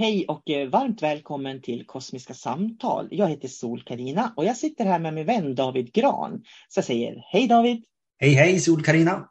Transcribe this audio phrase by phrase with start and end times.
[0.00, 3.08] Hej och eh, varmt välkommen till Kosmiska samtal.
[3.10, 6.44] Jag heter sol karina och jag sitter här med min vän David Gran.
[6.68, 7.84] Så jag säger hej David!
[8.18, 9.28] Hej hej sol karina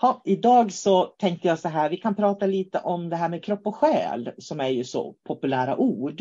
[0.00, 3.44] Ha, idag så tänkte jag så här, vi kan prata lite om det här med
[3.44, 6.20] kropp och själ som är ju så populära ord.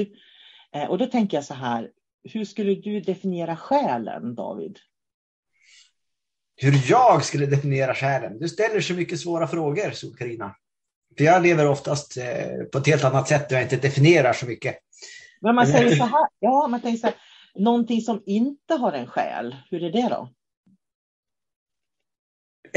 [0.75, 1.89] Eh, och då tänker jag så här,
[2.23, 4.77] hur skulle du definiera själen David?
[6.55, 8.39] Hur jag skulle definiera själen?
[8.39, 10.55] Du ställer så mycket svåra frågor sol karina
[11.17, 14.45] för jag lever oftast eh, på ett helt annat sätt där jag inte definierar så
[14.45, 14.77] mycket.
[15.41, 17.15] Men man säger så här, ja, man tänker så här,
[17.55, 20.33] någonting som inte har en själ, hur är det då?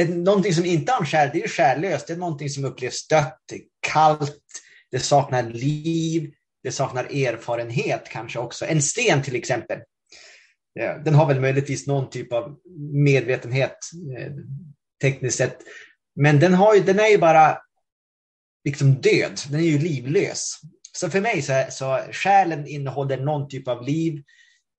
[0.09, 2.07] Någonting som inte har en själ, det är själlöst.
[2.07, 3.43] Det är någonting som upplevs dött,
[3.81, 4.43] kallt,
[4.91, 6.31] det saknar liv,
[6.63, 8.67] det saknar erfarenhet kanske också.
[8.67, 9.79] En sten till exempel.
[11.05, 12.57] Den har väl möjligtvis någon typ av
[12.93, 13.77] medvetenhet
[14.19, 14.33] eh,
[15.03, 15.59] tekniskt sett.
[16.17, 17.59] Men den, har ju, den är ju bara
[18.65, 20.61] liksom död, den är ju livlös.
[20.93, 24.23] Så för mig så, är, så själen innehåller någon typ av liv,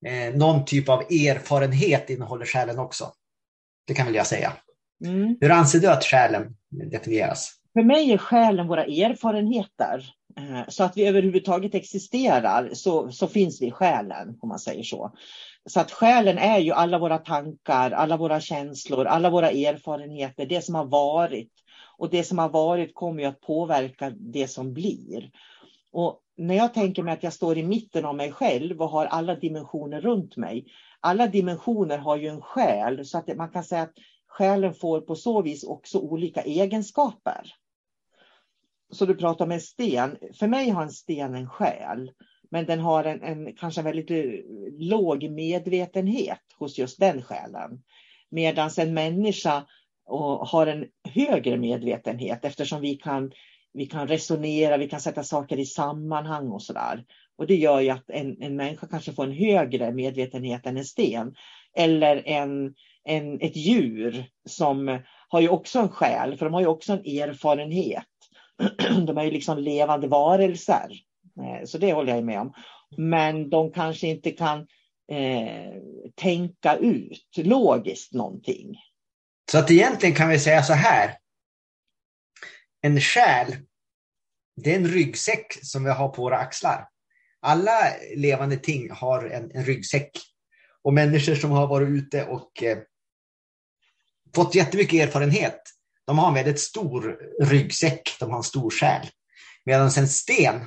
[0.05, 3.13] eh, någon typ av erfarenhet innehåller själen också.
[3.87, 4.53] Det kan väl jag säga.
[5.05, 5.37] Mm.
[5.41, 7.53] Hur anser du att själen definieras?
[7.73, 10.13] För mig är själen våra erfarenheter.
[10.37, 14.83] Eh, så att vi överhuvudtaget existerar så, så finns vi i själen, om man säger
[14.83, 15.15] så.
[15.69, 20.61] Så att själen är ju alla våra tankar, alla våra känslor, alla våra erfarenheter, det
[20.61, 21.51] som har varit.
[22.01, 25.31] Och det som har varit kommer ju att påverka det som blir.
[25.91, 29.05] Och när jag tänker mig att jag står i mitten av mig själv och har
[29.05, 30.65] alla dimensioner runt mig.
[30.99, 33.93] Alla dimensioner har ju en själ så att man kan säga att
[34.27, 37.53] själen får på så vis också olika egenskaper.
[38.91, 40.17] Så du pratar om en sten.
[40.33, 42.11] För mig har en sten en själ.
[42.49, 44.39] Men den har en, en kanske en väldigt eh,
[44.79, 47.83] låg medvetenhet hos just den själen.
[48.29, 49.65] Medan en människa
[50.11, 53.31] och har en högre medvetenhet eftersom vi kan,
[53.73, 57.03] vi kan resonera, vi kan sätta saker i sammanhang och sådär.
[57.37, 60.85] Och det gör ju att en, en människa kanske får en högre medvetenhet än en
[60.85, 61.35] sten.
[61.77, 62.73] Eller en,
[63.03, 66.99] en, ett djur som har ju också en själ, för de har ju också en
[66.99, 68.05] erfarenhet.
[69.07, 70.91] De är ju liksom levande varelser.
[71.39, 72.53] Eh, så det håller jag med om.
[72.97, 74.67] Men de kanske inte kan
[75.11, 75.73] eh,
[76.15, 78.75] tänka ut logiskt någonting.
[79.51, 81.17] Så att egentligen kan vi säga så här.
[82.81, 83.57] En själ,
[84.55, 86.87] det är en ryggsäck som vi har på våra axlar.
[87.41, 90.11] Alla levande ting har en, en ryggsäck.
[90.83, 92.77] Och människor som har varit ute och eh,
[94.35, 95.61] fått jättemycket erfarenhet,
[96.05, 99.07] de har en väldigt stor ryggsäck, de har en stor själ.
[99.65, 100.65] Medan en sten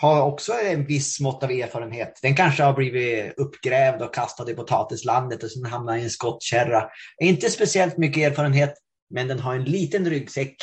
[0.00, 2.18] har också en viss mått av erfarenhet.
[2.22, 6.90] Den kanske har blivit uppgrävd och kastad i potatislandet och sen hamnat i en skottkärra.
[7.20, 8.74] Inte speciellt mycket erfarenhet,
[9.10, 10.56] men den har en liten ryggsäck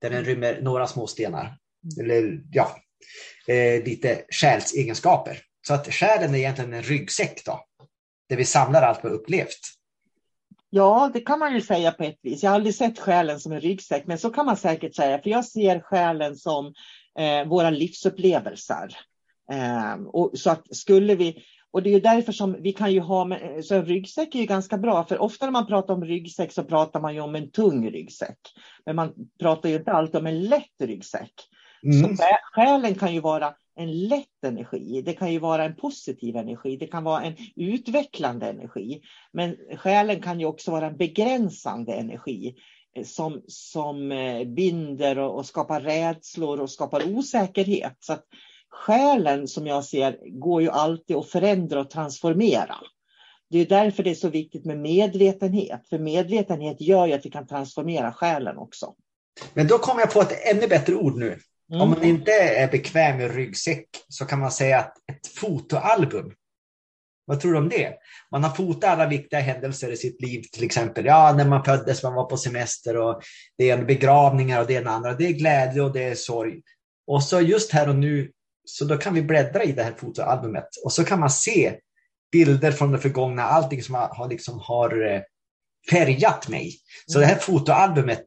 [0.00, 1.56] där den rymmer några små stenar.
[2.00, 2.76] Eller ja,
[3.46, 5.38] eh, lite själsegenskaper.
[5.66, 7.64] Så att själen är egentligen en ryggsäck då,
[8.28, 9.60] där vi samlar allt vi upplevt.
[10.70, 12.42] Ja, det kan man ju säga på ett vis.
[12.42, 15.22] Jag har aldrig sett själen som en ryggsäck, men så kan man säkert säga.
[15.22, 16.74] För jag ser själen som
[17.18, 18.96] eh, våra livsupplevelser.
[19.52, 23.38] Eh, och så att skulle vi, och det är därför som vi kan ju ha,
[23.62, 26.64] så en ryggsäck är ju ganska bra, för ofta när man pratar om ryggsäck så
[26.64, 28.38] pratar man ju om en tung ryggsäck.
[28.86, 31.32] Men man pratar ju inte alltid om en lätt ryggsäck.
[31.84, 32.16] Mm.
[32.16, 36.76] Så själen kan ju vara en lätt energi, det kan ju vara en positiv energi,
[36.76, 39.00] det kan vara en utvecklande energi.
[39.32, 42.54] Men själen kan ju också vara en begränsande energi
[43.04, 47.96] som, som eh, binder och, och skapar rädslor och skapar osäkerhet.
[48.00, 48.24] Så att
[48.68, 52.76] själen som jag ser går ju alltid att förändra och transformera.
[53.50, 55.88] Det är därför det är så viktigt med medvetenhet.
[55.88, 58.94] För medvetenhet gör ju att vi kan transformera själen också.
[59.54, 61.38] Men då kommer jag på ett ännu bättre ord nu.
[61.70, 61.82] Mm.
[61.82, 66.32] Om man inte är bekväm med ryggsäck så kan man säga att ett fotoalbum.
[67.30, 67.94] Vad tror du om det?
[68.30, 72.02] Man har fotat alla viktiga händelser i sitt liv, till exempel ja, när man föddes,
[72.02, 73.22] man var på semester och
[73.58, 75.14] det är begravningar och det är det andra.
[75.14, 76.62] Det är glädje och det är sorg.
[77.06, 78.30] Och så just här och nu,
[78.64, 81.74] så då kan vi bläddra i det här fotoalbumet och så kan man se
[82.32, 85.20] bilder från det förgångna, allting som har, liksom har eh,
[85.90, 86.72] färgat mig.
[87.06, 88.26] Så det här fotoalbumet,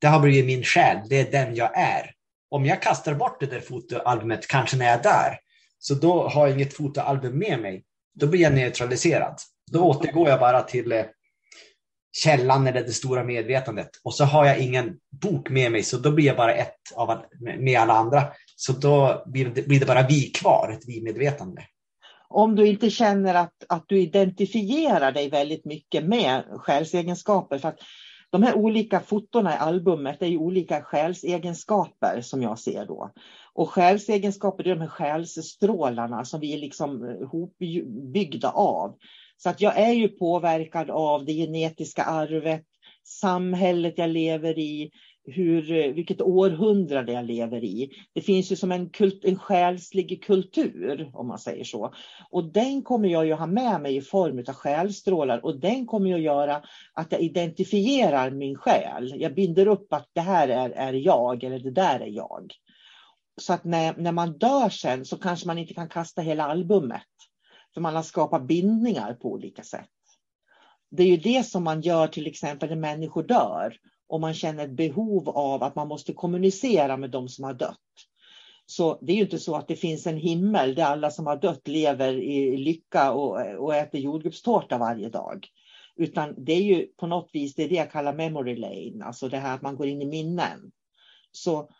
[0.00, 2.10] det har blivit min själ, det är den jag är.
[2.50, 5.38] Om jag kastar bort det där fotoalbumet, kanske när jag dör,
[5.78, 7.82] så då har jag inget fotoalbum med mig
[8.16, 9.34] då blir jag neutraliserad.
[9.72, 11.04] Då återgår jag bara till eh,
[12.16, 13.90] källan eller det stora medvetandet.
[14.04, 17.22] Och så har jag ingen bok med mig, så då blir jag bara ett av,
[17.58, 18.22] med alla andra.
[18.56, 21.62] Så då blir det, blir det bara vi kvar, ett vi-medvetande.
[22.28, 27.58] Om du inte känner att, att du identifierar dig väldigt mycket med själsegenskaper.
[27.58, 27.78] För att
[28.30, 33.10] de här olika fotona i albumet är ju olika själsegenskaper som jag ser då.
[33.56, 37.16] Och själsegenskaper är de här själsstrålarna som vi är liksom
[38.12, 38.96] byggda av.
[39.36, 42.64] Så att jag är ju påverkad av det genetiska arvet,
[43.04, 44.90] samhället jag lever i,
[45.24, 47.90] hur, vilket århundrade jag lever i.
[48.12, 51.94] Det finns ju som en, kult, en själslig kultur, om man säger så.
[52.30, 56.14] Och den kommer jag ju ha med mig i form av själstrålar och den kommer
[56.14, 56.62] att göra
[56.94, 59.14] att jag identifierar min själ.
[59.16, 62.52] Jag binder upp att det här är, är jag eller det där är jag.
[63.40, 67.02] Så att när, när man dör sen så kanske man inte kan kasta hela albumet.
[67.74, 69.90] För man har skapat bindningar på olika sätt.
[70.90, 73.76] Det är ju det som man gör till exempel när människor dör
[74.08, 77.78] och man känner ett behov av att man måste kommunicera med de som har dött.
[78.66, 81.36] Så det är ju inte så att det finns en himmel där alla som har
[81.36, 85.48] dött lever i lycka och, och äter jordgubbstårta varje dag.
[85.96, 89.28] Utan det är ju på något vis det, är det jag kallar memory lane, alltså
[89.28, 90.72] det här att man går in i minnen.
[91.32, 91.70] Så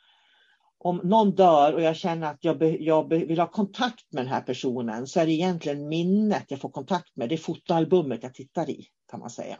[0.86, 4.24] om någon dör och jag känner att jag, be, jag be, vill ha kontakt med
[4.24, 7.28] den här personen så är det egentligen minnet jag får kontakt med.
[7.28, 9.56] Det är fotoalbumet jag tittar i kan man säga.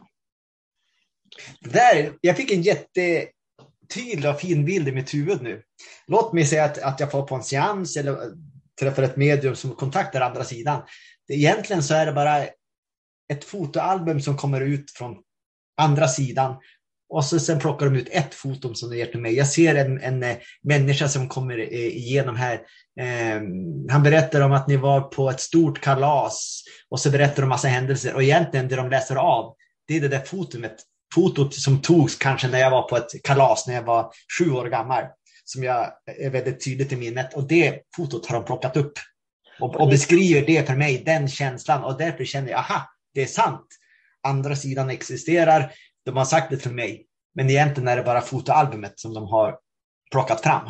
[1.59, 5.63] Där, jag fick en jättetydlig och fin bild i mitt huvud nu.
[6.07, 8.17] Låt mig säga att, att jag får på en seans eller
[8.79, 10.81] träffar ett medium som kontaktar andra sidan.
[11.29, 12.43] Egentligen så är det bara
[13.33, 15.17] ett fotoalbum som kommer ut från
[15.77, 16.55] andra sidan
[17.09, 19.35] och så sen plockar de ut ett foto som de ger till mig.
[19.35, 22.53] Jag ser en, en eh, människa som kommer eh, igenom här.
[22.99, 23.41] Eh,
[23.89, 27.67] han berättar om att ni var på ett stort kalas och så berättar de massa
[27.67, 29.55] händelser och egentligen det de läser av,
[29.87, 30.61] det är det där fotot,
[31.15, 34.65] fotot som togs kanske när jag var på ett kalas när jag var sju år
[34.65, 35.03] gammal,
[35.45, 38.93] som jag är väldigt tydligt i minnet och det fotot har de plockat upp
[39.59, 43.27] och, och beskriver det för mig, den känslan och därför känner jag, aha, det är
[43.27, 43.67] sant
[44.27, 45.71] andra sidan existerar.
[46.07, 47.05] De har sagt det till mig.
[47.35, 49.57] Men egentligen är det bara fotoalbumet som de har
[50.11, 50.69] plockat fram.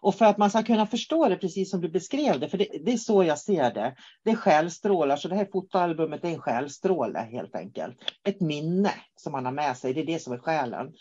[0.00, 2.68] Och för att man ska kunna förstå det precis som du beskrev det, för det,
[2.84, 3.94] det är så jag ser det.
[4.24, 7.96] Det är själstrålar, så det här fotoalbumet är en själstråle helt enkelt.
[8.28, 10.92] Ett minne som man har med sig, det är det som är själen.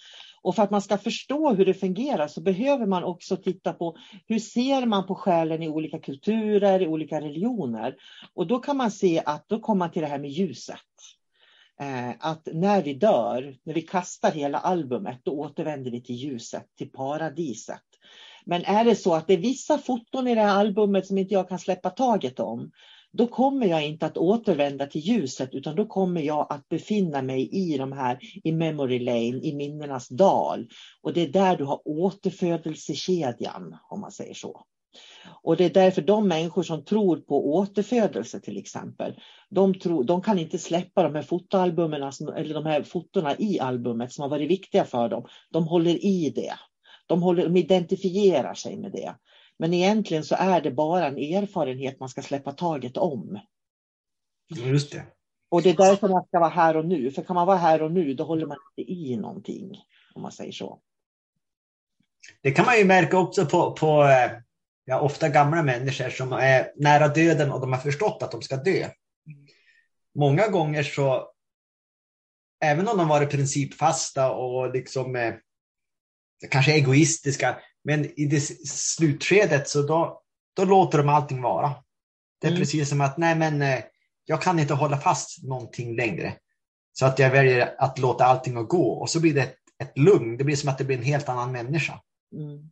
[0.42, 3.98] Och för att man ska förstå hur det fungerar så behöver man också titta på
[4.28, 7.96] hur ser man på själen i olika kulturer, i olika religioner.
[8.34, 10.80] Och då kan man se att då kommer man till det här med ljuset.
[11.80, 16.66] Eh, att när vi dör, när vi kastar hela albumet, då återvänder vi till ljuset,
[16.78, 17.82] till paradiset.
[18.46, 21.34] Men är det så att det är vissa foton i det här albumet som inte
[21.34, 22.72] jag kan släppa taget om,
[23.12, 27.50] då kommer jag inte att återvända till ljuset utan då kommer jag att befinna mig
[27.52, 30.68] i de här i memory lane, i minnenas dal.
[31.02, 34.66] Och det är där du har återfödelsekedjan om man säger så.
[35.42, 40.22] Och det är därför de människor som tror på återfödelse till exempel, de, tror, de
[40.22, 44.50] kan inte släppa de här fotoalbumen, eller de här fotona i albumet som har varit
[44.50, 45.26] viktiga för dem.
[45.50, 46.54] De håller i det.
[47.08, 49.16] De, håller, de identifierar sig med det.
[49.60, 53.40] Men egentligen så är det bara en erfarenhet man ska släppa taget om.
[54.50, 55.06] Just det.
[55.50, 57.12] Och det är därför man ska vara här och nu.
[57.12, 59.82] För kan man vara här och nu, då håller man inte i någonting.
[60.16, 60.80] Om man säger så.
[62.42, 64.32] Det kan man ju märka också på, på eh,
[64.86, 68.56] ja, ofta gamla människor som är nära döden och de har förstått att de ska
[68.56, 68.90] dö.
[70.16, 71.32] Många gånger så,
[72.64, 75.34] även om de varit principfasta och liksom eh,
[76.52, 80.22] kanske egoistiska, men i det slutskedet så då,
[80.56, 81.76] då låter de allting vara.
[82.42, 82.62] Det är mm.
[82.62, 83.84] precis som att nej men eh,
[84.26, 86.34] jag kan inte hålla fast någonting längre.
[86.94, 90.38] Så att jag väljer att låta allting gå och så blir det ett, ett lugn.
[90.38, 92.02] Det blir som att det blir en helt annan människa.
[92.36, 92.72] Mm.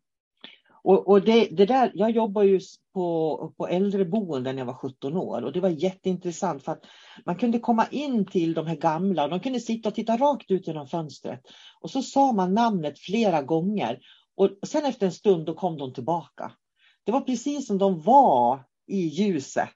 [0.83, 2.59] Och, och det, det, där, jag jobbade ju
[2.93, 6.85] på, på äldreboenden när jag var 17 år och det var jätteintressant för att
[7.25, 10.51] man kunde komma in till de här gamla och de kunde sitta och titta rakt
[10.51, 11.41] ut genom fönstret
[11.81, 13.99] och så sa man namnet flera gånger
[14.35, 16.51] och sen efter en stund då kom de tillbaka.
[17.03, 19.69] Det var precis som de var i ljuset.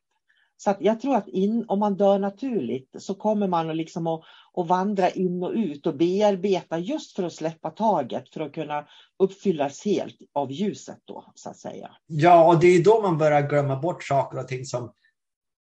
[0.58, 4.22] Så att jag tror att in, om man dör naturligt så kommer man liksom att,
[4.58, 8.88] att vandra in och ut och bearbeta just för att släppa taget för att kunna
[9.20, 11.90] uppfyllas helt av ljuset då så att säga.
[12.08, 14.94] Ja, och det är då man börjar glömma bort saker och ting som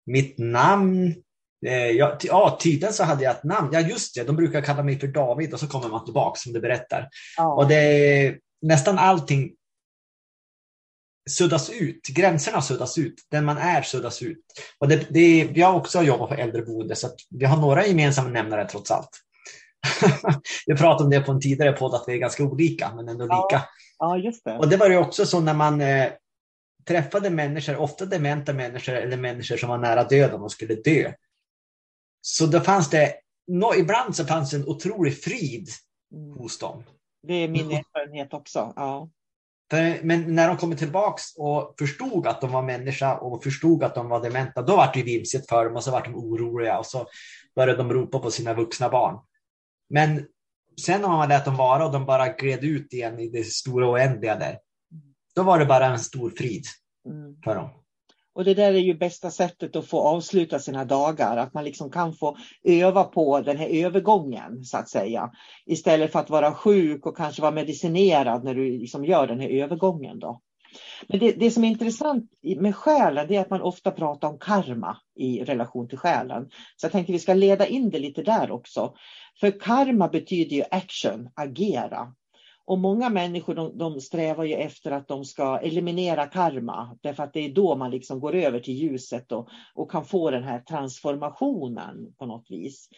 [0.05, 1.15] mitt namn.
[1.65, 3.69] Eh, ja, ja, tydligen så hade jag ett namn.
[3.73, 6.53] Ja, just det, de brukar kalla mig för David och så kommer man tillbaka som
[6.53, 7.09] du berättar.
[7.37, 7.53] Ja.
[7.53, 9.51] Och det, nästan allting
[11.29, 12.07] suddas ut.
[12.07, 13.15] Gränserna suddas ut.
[13.31, 14.45] Den man är suddas ut.
[14.79, 18.67] Och det, det, jag har också jobbat på äldreboende så vi har några gemensamma nämnare
[18.67, 19.09] trots allt.
[20.65, 23.25] vi pratade om det på en tidigare podd att vi är ganska olika men ändå
[23.29, 23.47] ja.
[23.51, 23.63] lika.
[23.99, 24.57] Ja, just det.
[24.57, 26.11] Och det var ju också så när man eh,
[26.87, 31.13] träffade människor, ofta dementa människor eller människor som var nära döden och skulle dö.
[32.21, 33.13] Så då fanns det,
[33.47, 35.69] no, ibland så fanns det en otrolig frid
[36.13, 36.37] mm.
[36.37, 36.83] hos dem.
[37.27, 38.73] Det är min erfarenhet också.
[38.75, 39.09] Ja.
[39.71, 43.95] För, men när de kommer tillbaks och förstod att de var människa och förstod att
[43.95, 46.85] de var dementa, då var det vimsigt för dem och så var de oroliga och
[46.85, 47.07] så
[47.55, 49.19] började de ropa på sina vuxna barn.
[49.89, 50.25] Men
[50.81, 53.89] sen när man lät dem vara och de bara gled ut igen i det stora
[53.89, 54.59] oändliga där,
[55.35, 56.63] då var det bara en stor frid
[57.05, 57.41] mm.
[57.43, 57.69] för dem.
[58.37, 61.91] Och det där är ju bästa sättet att få avsluta sina dagar, att man liksom
[61.91, 65.31] kan få öva på den här övergången så att säga.
[65.65, 69.49] Istället för att vara sjuk och kanske vara medicinerad när du liksom gör den här
[69.49, 70.19] övergången.
[70.19, 70.41] Då.
[71.07, 74.97] Men det, det som är intressant med själen är att man ofta pratar om karma
[75.15, 76.49] i relation till själen.
[76.75, 78.93] Så jag tänkte vi ska leda in det lite där också.
[79.39, 82.13] För karma betyder ju action, agera.
[82.67, 87.33] Och många människor de, de, strävar ju efter att de ska eliminera karma, därför att
[87.33, 90.59] det är då man liksom går över till ljuset och, och kan få den här
[90.59, 92.89] transformationen på något vis.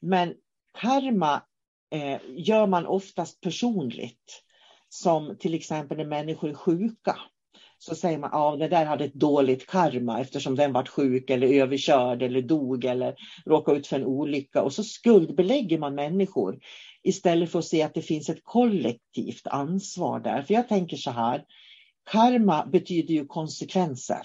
[0.00, 0.34] Men
[0.78, 1.42] karma
[1.90, 4.42] eh, gör man oftast personligt,
[4.88, 7.16] som till exempel när människor är sjuka.
[7.84, 11.30] Så säger man att ja, det där hade ett dåligt karma eftersom den var sjuk
[11.30, 13.14] eller överkörd eller dog eller
[13.46, 14.62] råkade ut för en olycka.
[14.62, 16.58] Och så skuldbelägger man människor
[17.02, 20.42] istället för att se att det finns ett kollektivt ansvar där.
[20.42, 21.44] För jag tänker så här,
[22.10, 24.22] karma betyder ju konsekvenser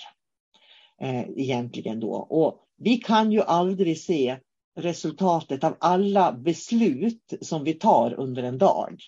[1.01, 2.13] eh, egentligen då.
[2.13, 4.37] Och vi kan ju aldrig se
[4.79, 9.01] resultatet av alla beslut som vi tar under en dag.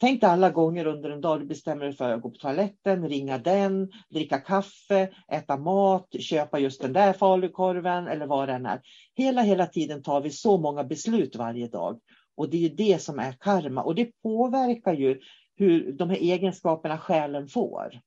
[0.00, 3.08] Tänk dig alla gånger under en dag du bestämmer dig för att gå på toaletten,
[3.08, 8.66] ringa den, dricka kaffe, äta mat, köpa just den där falukorven eller vad det än
[8.66, 8.80] är.
[9.14, 12.00] Hela, hela tiden tar vi så många beslut varje dag.
[12.36, 15.20] Och det är det som är karma och det påverkar ju
[15.56, 18.00] hur de här egenskaperna själen får.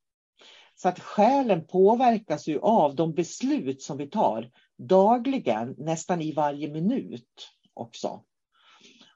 [0.75, 6.69] Så att själen påverkas ju av de beslut som vi tar dagligen, nästan i varje
[6.69, 8.23] minut också.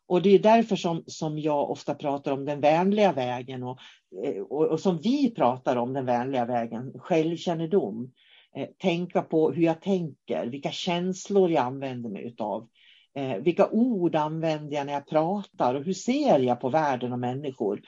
[0.07, 3.79] Och det är därför som, som jag ofta pratar om den vänliga vägen och,
[4.25, 8.11] eh, och, och som vi pratar om den vänliga vägen, självkännedom.
[8.55, 12.69] Eh, tänka på hur jag tänker, vilka känslor jag använder mig utav.
[13.15, 17.19] Eh, vilka ord använder jag när jag pratar och hur ser jag på världen och
[17.19, 17.81] människor?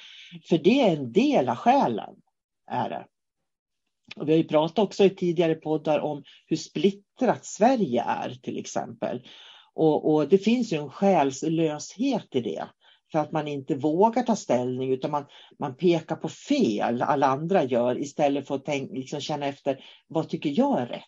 [0.50, 2.16] För det är en del av själen.
[2.72, 3.06] Är det.
[4.16, 8.60] Och vi har ju pratat också i tidigare poddar om hur splittrat Sverige är till
[8.60, 9.22] exempel.
[9.76, 12.68] Och, och, det finns ju en själslöshet i det.
[13.12, 15.26] För att man inte vågar ta ställning utan man,
[15.60, 20.30] man pekar på fel alla andra gör istället för att tänka, liksom känna efter vad
[20.30, 21.04] tycker jag är rätt.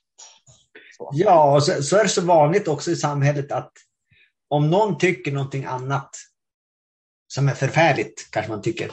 [0.98, 1.12] Så.
[1.14, 3.72] Ja, och så, så, är det så vanligt också i samhället att
[4.48, 6.10] om någon tycker någonting annat
[7.28, 8.92] som är förfärligt, kanske man tycker,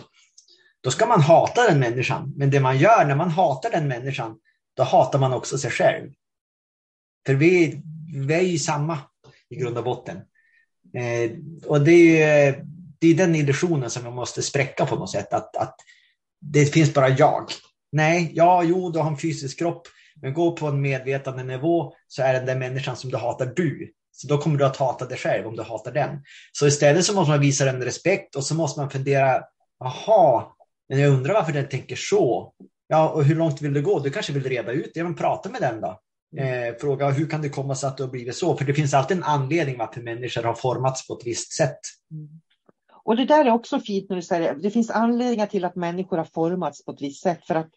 [0.81, 2.33] då ska man hata den människan.
[2.37, 4.39] Men det man gör när man hatar den människan,
[4.77, 6.13] då hatar man också sig själv.
[7.27, 7.83] För vi,
[8.27, 8.99] vi är ju samma
[9.51, 10.17] i grund och botten.
[10.97, 11.31] Eh,
[11.67, 12.55] och det är, eh,
[12.99, 15.33] det är den illusionen som vi måste spräcka på något sätt.
[15.33, 15.77] Att, att
[16.41, 17.51] det finns bara jag.
[17.93, 19.89] Nej, ja, jo, du har en fysisk kropp.
[20.23, 23.93] Men gå på en medvetande nivå så är den där människan som du hatar du.
[24.13, 26.23] Så då kommer du att hata dig själv om du hatar den.
[26.53, 29.43] Så istället så måste man visa den respekt och så måste man fundera,
[29.79, 30.47] jaha,
[30.89, 32.55] men jag undrar varför den tänker så.
[32.87, 33.99] Ja, och hur långt vill du gå?
[33.99, 36.01] Du kanske vill reda ut det, men prata med den då.
[36.39, 38.57] Eh, fråga hur kan det komma sig att det har blivit så?
[38.57, 41.81] För det finns alltid en anledning varför människor har formats på ett visst sätt.
[42.11, 42.29] Mm.
[43.05, 46.17] Och det där är också fint när du säger det finns anledningar till att människor
[46.17, 47.47] har formats på ett visst sätt.
[47.47, 47.71] För att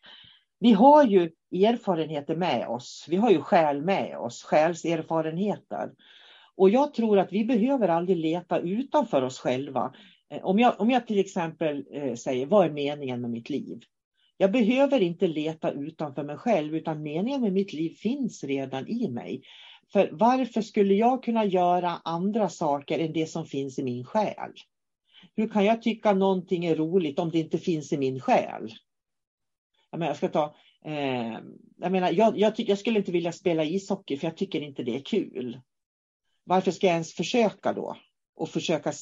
[0.59, 3.05] vi har ju erfarenheter med oss.
[3.09, 5.91] Vi har ju själ med oss, själserfarenheter.
[6.55, 9.93] Och jag tror att vi behöver aldrig leta utanför oss själva.
[10.29, 13.79] Eh, om jag, om jag till exempel eh, säger, vad är meningen med mitt liv?
[14.37, 19.09] Jag behöver inte leta utanför mig själv, utan meningen med mitt liv finns redan i
[19.09, 19.43] mig.
[19.93, 24.53] För varför skulle jag kunna göra andra saker än det som finns i min själ?
[25.35, 28.73] Hur kan jag tycka någonting är roligt om det inte finns i min själ?
[29.91, 31.39] Jag, menar, jag ska ta, eh,
[31.77, 34.95] jag, menar, jag, jag, jag, skulle inte vilja spela ishockey för jag tycker inte det
[34.95, 35.61] är kul.
[36.43, 37.97] Varför ska jag ens försöka då?
[38.35, 38.93] Och försöka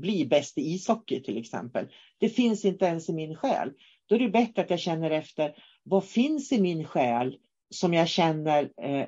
[0.00, 1.88] bli bäst i ishockey till exempel.
[2.18, 3.72] Det finns inte ens i min själ.
[4.10, 7.36] Då är det bättre att jag känner efter vad finns i min själ
[7.74, 9.06] som jag känner eh, eh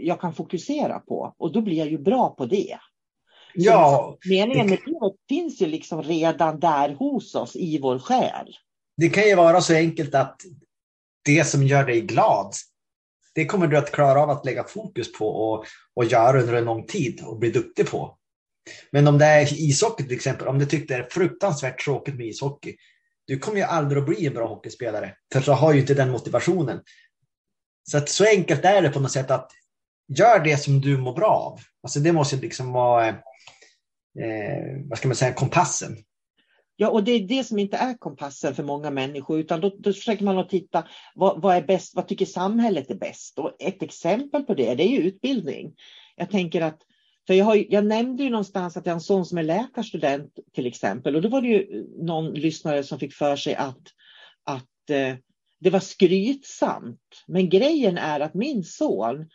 [0.00, 1.34] jag kan fokusera på.
[1.38, 2.78] Och då blir jag ju bra på det.
[3.54, 8.56] Ja, meningen med livet finns ju liksom redan där hos oss i vår själ.
[8.96, 10.40] Det kan ju vara så enkelt att
[11.24, 12.52] det som gör dig glad,
[13.34, 15.64] det kommer du att klara av att lägga fokus på och,
[15.94, 18.18] och göra under en lång tid och bli duktig på.
[18.92, 22.26] Men om det är ishockey till exempel, om du tyckte det är fruktansvärt tråkigt med
[22.26, 22.76] ishockey,
[23.28, 26.10] du kommer ju aldrig att bli en bra hockeyspelare, för du har ju inte den
[26.10, 26.80] motivationen.
[27.90, 29.50] Så att så enkelt är det på något sätt att
[30.18, 31.60] gör det som du mår bra av.
[31.82, 33.14] Alltså det måste liksom vara, eh,
[34.88, 35.96] vad ska man säga, kompassen.
[36.76, 39.92] Ja, och det är det som inte är kompassen för många människor, utan då, då
[39.92, 43.38] försöker man att titta vad, vad, är bäst, vad tycker samhället är bäst?
[43.38, 45.74] Och ett exempel på det, det är ju utbildning.
[46.16, 46.78] Jag tänker att
[47.28, 50.38] för jag, har, jag nämnde ju någonstans att jag har en son som är läkarstudent
[50.54, 51.16] till exempel.
[51.16, 53.82] Och då var det ju någon lyssnare som fick för sig att,
[54.44, 55.14] att eh,
[55.60, 57.24] det var skrytsamt.
[57.26, 59.28] Men grejen är att min son,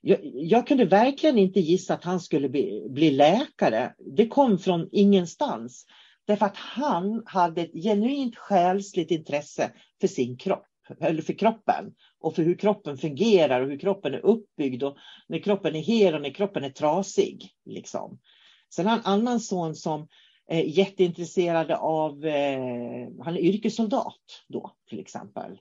[0.00, 3.94] jag, jag, kunde verkligen inte gissa att han skulle bli, bli läkare.
[4.16, 5.86] Det kom från ingenstans.
[6.26, 10.67] Därför att han hade ett genuint själsligt intresse för sin kropp,
[11.00, 14.96] eller för kroppen och för hur kroppen fungerar och hur kroppen är uppbyggd och
[15.26, 17.50] när kroppen är hel och när kroppen är trasig.
[17.64, 18.18] Liksom.
[18.74, 20.08] Sen har en annan son som
[20.48, 25.58] är jätteintresserad av, eh, han är yrkessoldat då till exempel.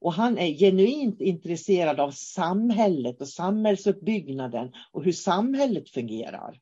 [0.00, 6.60] Och han är genuint intresserad av samhället och samhällsuppbyggnaden och hur samhället fungerar.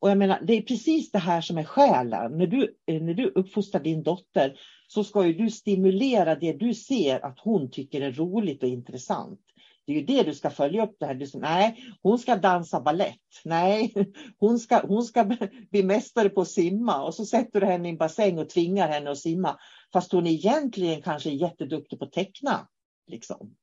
[0.00, 2.38] Och jag menar, det är precis det här som är själen.
[2.38, 4.58] När du, eh, när du uppfostrar din dotter
[4.94, 9.40] så ska ju du stimulera det du ser att hon tycker är roligt och intressant.
[9.86, 11.14] Det är ju det du ska följa upp det här.
[11.14, 13.20] Du säger, nej, hon ska dansa ballett.
[13.44, 13.94] Nej,
[14.38, 15.24] hon ska, hon ska
[15.70, 17.04] bli mästare på att simma.
[17.04, 19.58] Och så sätter du henne i en bassäng och tvingar henne att simma.
[19.92, 22.68] Fast hon egentligen kanske är jätteduktig på att teckna.
[23.06, 23.54] Liksom.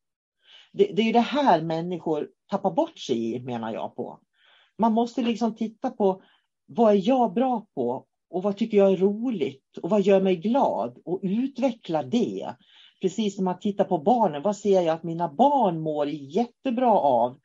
[0.73, 4.19] Det, det är ju det här människor tappar bort sig i, menar jag på.
[4.77, 6.23] Man måste liksom titta på
[6.65, 10.35] vad är jag bra på och vad tycker jag är roligt och vad gör mig
[10.35, 12.55] glad och utveckla det.
[13.01, 17.39] Precis som att titta på barnen, vad ser jag att mina barn mår jättebra av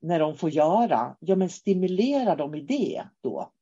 [0.00, 1.16] när de får göra?
[1.20, 3.52] Ja, men stimulera dem i det då.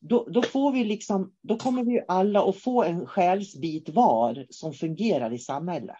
[0.00, 4.72] Då, då, får vi liksom, då kommer vi alla att få en själsbit var som
[4.72, 5.96] fungerar i samhället.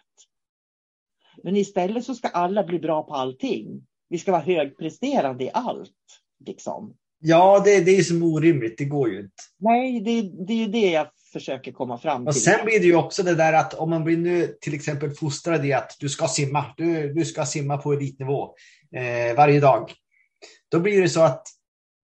[1.43, 3.87] Men istället så ska alla bli bra på allting.
[4.09, 6.21] Vi ska vara högpresterande i allt.
[6.45, 6.93] Liksom.
[7.21, 8.77] Ja, det, det är som orimligt.
[8.77, 9.43] Det går ju inte.
[9.59, 12.27] Nej, det, det är ju det jag försöker komma fram till.
[12.27, 15.11] Och sen blir det ju också det där att om man blir nu till exempel
[15.11, 18.53] fostrad i att du ska simma, du, du ska simma på elitnivå
[18.95, 19.93] eh, varje dag.
[20.71, 21.47] Då blir det så att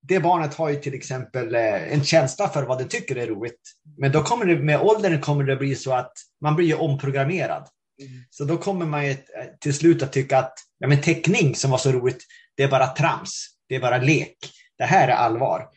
[0.01, 3.61] det barnet har ju till exempel eh, en känsla för vad det tycker är roligt.
[3.97, 7.67] Men då kommer det med åldern kommer det bli så att man blir omprogrammerad.
[8.01, 8.23] Mm.
[8.29, 9.17] Så då kommer man ju eh,
[9.59, 12.23] till slut att tycka att ja, men teckning som var så roligt,
[12.55, 14.37] det är bara trams, det är bara lek.
[14.77, 15.69] Det här är allvar.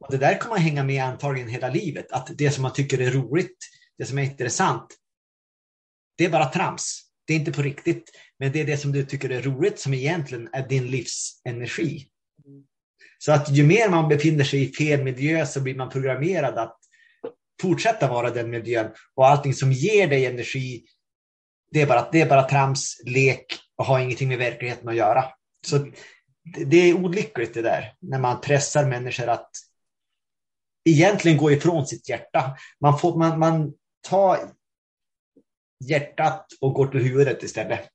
[0.00, 3.00] Och det där kommer man hänga med antagligen hela livet, att det som man tycker
[3.00, 3.56] är roligt,
[3.98, 4.86] det som är intressant,
[6.18, 7.00] det är bara trams.
[7.26, 9.94] Det är inte på riktigt, men det är det som du tycker är roligt som
[9.94, 12.08] egentligen är din livsenergi.
[13.18, 16.78] Så att ju mer man befinner sig i fel miljö så blir man programmerad att
[17.62, 20.84] fortsätta vara den miljön och allting som ger dig energi,
[21.70, 25.24] det är bara, det är bara trams, lek och har ingenting med verkligheten att göra.
[25.66, 25.86] Så
[26.44, 29.50] det är olyckligt det där, när man pressar människor att
[30.84, 32.56] egentligen gå ifrån sitt hjärta.
[32.80, 33.72] Man, får, man, man
[34.08, 34.38] tar
[35.88, 37.88] hjärtat och går till huvudet istället.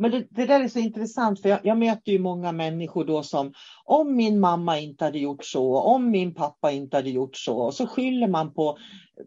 [0.00, 3.22] Men det, det, där är så intressant för jag, jag, möter ju många människor då
[3.22, 3.52] som
[3.84, 7.74] om min mamma inte hade gjort så, om min pappa inte hade gjort så, och
[7.74, 8.78] så skyller man på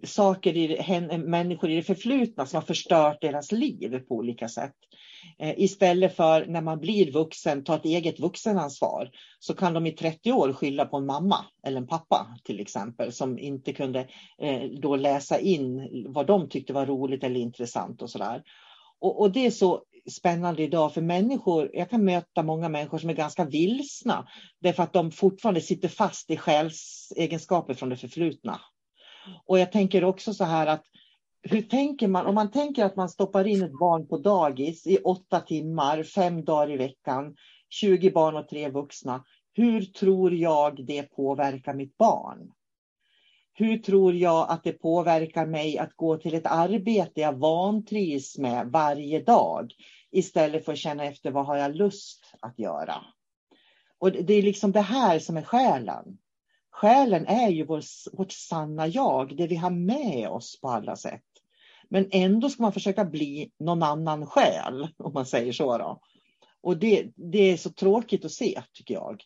[0.04, 4.76] saker i, människor i det förflutna som har förstört deras liv på olika sätt.
[5.40, 9.92] Eh, istället för när man blir vuxen, ta ett eget vuxenansvar, så kan de i
[9.92, 14.00] 30 år skylla på en mamma eller en pappa till exempel, som inte kunde
[14.42, 18.44] eh, då läsa in vad de tyckte var roligt eller intressant och sådär.
[19.00, 21.70] Och, och det är så spännande idag för människor.
[21.74, 24.28] Jag kan möta många människor som är ganska vilsna
[24.60, 28.62] därför att de fortfarande sitter fast i själsegenskaper från det förflutna.
[29.46, 30.86] Och jag tänker också så här att
[31.44, 32.26] hur tänker man?
[32.26, 36.46] Om man tänker att man stoppar in ett barn på dagis i åtta timmar, fem
[36.46, 37.36] dagar i veckan,
[37.70, 39.24] 20 barn och tre vuxna.
[39.54, 42.52] Hur tror jag det påverkar mitt barn?
[43.54, 48.68] Hur tror jag att det påverkar mig att gå till ett arbete jag vantrivs med
[48.68, 49.72] varje dag
[50.12, 52.96] istället för att känna efter vad har jag lust att göra?
[53.98, 56.18] Och det är liksom det här som är själen.
[56.72, 57.82] Själen är ju vår,
[58.18, 61.31] vårt sanna jag, det vi har med oss på alla sätt.
[61.92, 65.78] Men ändå ska man försöka bli någon annan själ, om man säger så.
[65.78, 66.00] Då.
[66.62, 69.24] Och det, det är så tråkigt att se, tycker jag.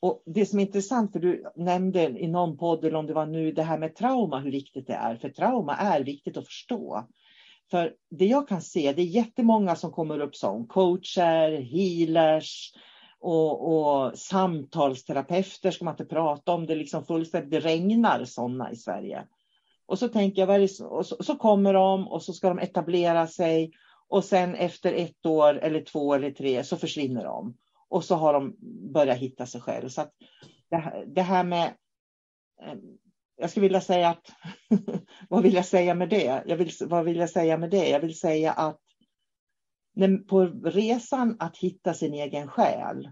[0.00, 3.26] Och Det som är intressant, för du nämnde i någon podd, eller om det var
[3.26, 5.16] nu, det här med trauma, hur viktigt det är.
[5.16, 7.08] För trauma är viktigt att förstå.
[7.70, 12.72] För det jag kan se, det är jättemånga som kommer upp som coacher, healers
[13.20, 16.66] och, och samtalsterapeuter ska man inte prata om.
[16.66, 19.24] Det liksom fullständigt regnar sådana i Sverige.
[19.90, 23.72] Och så tänker jag, och så, så kommer de och så ska de etablera sig
[24.08, 27.56] och sen efter ett år eller två eller tre så försvinner de.
[27.88, 28.56] Och så har de
[28.92, 29.88] börjat hitta sig själv.
[29.88, 30.12] Så att
[30.70, 31.66] det, det här med...
[32.62, 32.74] Eh,
[33.36, 34.32] jag skulle vilja säga att...
[35.28, 36.42] vad vill jag säga med det?
[36.46, 37.88] Jag vill, vad vill jag säga med det?
[37.88, 38.80] Jag vill säga att
[39.94, 43.10] när, på resan att hitta sin egen själ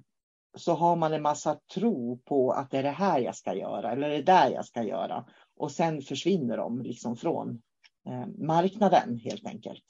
[0.56, 3.92] så har man en massa tro på att det är det här jag ska göra
[3.92, 5.24] eller det är där jag ska göra.
[5.58, 7.48] Och sen försvinner de liksom från
[8.08, 9.84] eh, marknaden helt enkelt.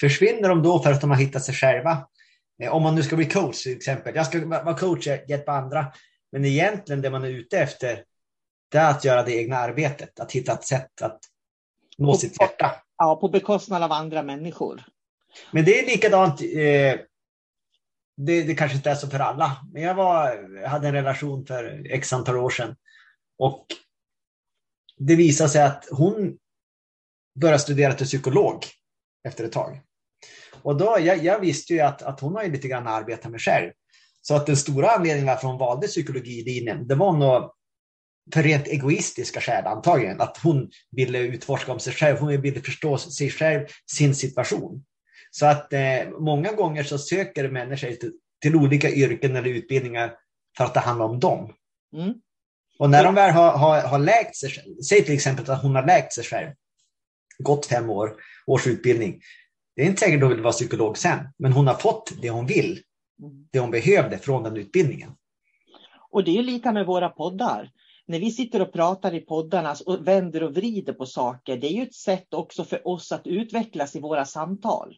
[0.00, 2.08] Försvinner de då för att de har hittat sig själva?
[2.62, 4.16] Eh, om man nu ska bli coach till exempel.
[4.16, 5.86] Jag ska vara coach, hjälpa andra.
[6.32, 8.04] Men egentligen det man är ute efter,
[8.70, 10.20] det är att göra det egna arbetet.
[10.20, 11.20] Att hitta ett sätt att
[11.98, 12.72] nå på, sitt hjärta.
[12.98, 14.84] Ja, på bekostnad av andra människor.
[15.50, 16.40] Men det är likadant.
[16.40, 17.00] Eh,
[18.16, 19.66] det, det kanske inte är så för alla.
[19.72, 22.76] Men jag var, hade en relation för x antal år sedan.
[23.38, 23.66] Och
[25.06, 26.36] det visade sig att hon
[27.40, 28.64] började studera till psykolog
[29.28, 29.80] efter ett tag.
[30.62, 33.40] Och då, jag, jag visste ju att, att hon har ju lite grann arbetat med
[33.40, 33.72] själv.
[34.20, 37.50] Så att den stora anledningen varför hon valde psykologilinjen, det var nog
[38.34, 40.20] för rent egoistiska skäl antagligen.
[40.20, 44.84] Att hon ville utforska om sig själv, hon ville förstå sig själv, sin situation.
[45.30, 48.12] Så att eh, många gånger så söker människor till,
[48.42, 50.14] till, olika yrken eller utbildningar
[50.56, 51.54] för att det handlar om dem.
[51.96, 52.14] Mm.
[52.78, 54.50] Och när de väl har, har, har läkt sig
[54.88, 56.50] säg till exempel att hon har läkt sig själv,
[57.38, 59.20] gått fem år, års utbildning,
[59.76, 62.30] det är inte säkert att hon vill vara psykolog sen, men hon har fått det
[62.30, 62.80] hon vill,
[63.52, 65.10] det hon behövde från den utbildningen.
[66.10, 67.70] Och det är lika med våra poddar.
[68.06, 71.72] När vi sitter och pratar i poddarna och vänder och vrider på saker, det är
[71.72, 74.96] ju ett sätt också för oss att utvecklas i våra samtal.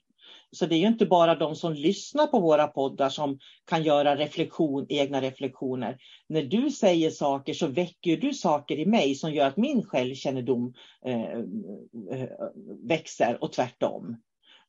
[0.52, 4.16] Så det är ju inte bara de som lyssnar på våra poddar som kan göra
[4.16, 5.98] reflektion, egna reflektioner.
[6.28, 10.74] När du säger saker så väcker du saker i mig som gör att min självkännedom
[11.04, 11.22] eh,
[12.10, 12.28] eh,
[12.82, 14.16] växer och tvärtom.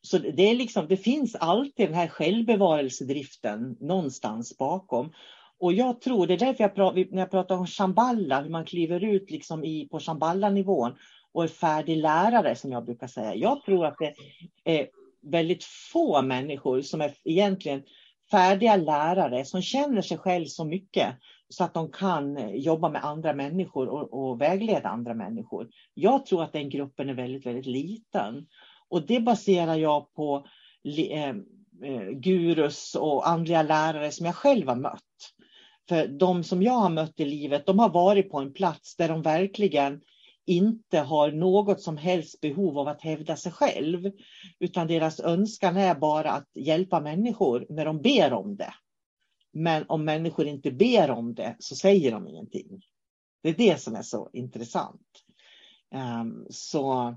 [0.01, 5.13] Så det, är liksom, det finns alltid den här självbevarelsedriften någonstans bakom.
[5.59, 8.65] Och jag tror, det är därför jag pratar, när jag pratar om Shamballa, hur man
[8.65, 10.95] kliver ut liksom i, på Shamballa-nivån
[11.31, 13.35] och är färdig lärare som jag brukar säga.
[13.35, 14.13] Jag tror att det
[14.63, 14.87] är
[15.31, 17.83] väldigt få människor som är egentligen
[18.31, 21.15] färdiga lärare som känner sig själv så mycket
[21.49, 25.67] så att de kan jobba med andra människor och, och vägleda andra människor.
[25.93, 28.47] Jag tror att den gruppen är väldigt, väldigt liten.
[28.89, 30.47] Och det baserar jag på
[30.97, 31.29] eh,
[31.83, 35.03] eh, gurus och andliga lärare som jag själv har mött.
[35.89, 39.07] För de som jag har mött i livet, de har varit på en plats där
[39.07, 40.01] de verkligen
[40.47, 44.11] inte har något som helst behov av att hävda sig själv.
[44.59, 48.73] Utan deras önskan är bara att hjälpa människor när de ber om det.
[49.53, 52.81] Men om människor inte ber om det så säger de ingenting.
[53.43, 55.23] Det är det som är så intressant.
[55.91, 57.15] Ehm, så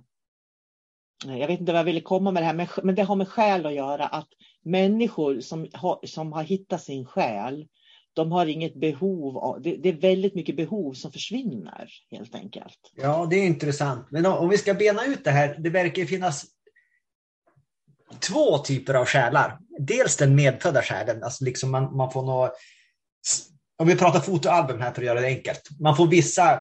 [1.25, 3.67] jag vet inte vad jag ville komma med det här, men det har med själ
[3.67, 4.07] att göra.
[4.07, 4.29] Att
[4.63, 7.67] människor som har, som har hittat sin själ,
[8.13, 12.93] de har inget behov av, det, det, är väldigt mycket behov som försvinner helt enkelt.
[12.95, 14.07] Ja, det är intressant.
[14.11, 16.45] Men om, om vi ska bena ut det här, det verkar finnas
[18.19, 19.59] två typer av själar.
[19.79, 22.55] Dels den medfödda själen, alltså liksom man, man får nå,
[23.79, 25.69] om vi pratar fotoalbum här för att göra det enkelt.
[25.81, 26.61] Man får vissa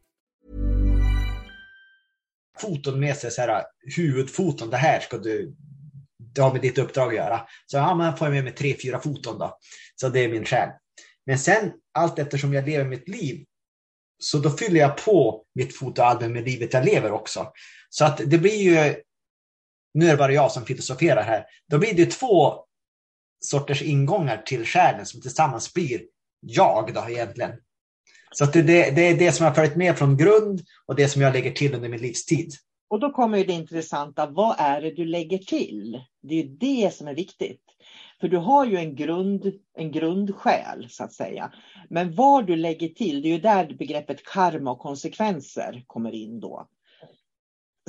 [2.61, 3.63] Foton med sig, så här,
[3.95, 5.55] huvudfoton, det här ska du,
[6.17, 7.41] det har med ditt uppdrag att göra.
[7.65, 9.57] Så ja, men får jag med mig tre, fyra foton då.
[9.95, 10.69] Så det är min själ.
[11.25, 13.45] Men sen allt eftersom jag lever mitt liv
[14.23, 17.51] så då fyller jag på mitt fotoalbum med livet jag lever också.
[17.89, 18.95] Så att det blir ju,
[19.93, 22.65] nu är det bara jag som filosoferar här, då blir det två
[23.39, 26.01] sorters ingångar till själen som tillsammans blir
[26.39, 27.51] jag då egentligen.
[28.35, 31.07] Så att det, det, är det som jag har följt med från grund och det
[31.07, 32.53] som jag lägger till under min livstid.
[32.89, 36.03] Och då kommer det intressanta, vad är det du lägger till?
[36.21, 37.61] Det är det som är viktigt.
[38.21, 41.53] För du har ju en, grund, en grundskäl så att säga.
[41.89, 46.39] Men vad du lägger till, det är ju där begreppet karma och konsekvenser kommer in
[46.39, 46.67] då.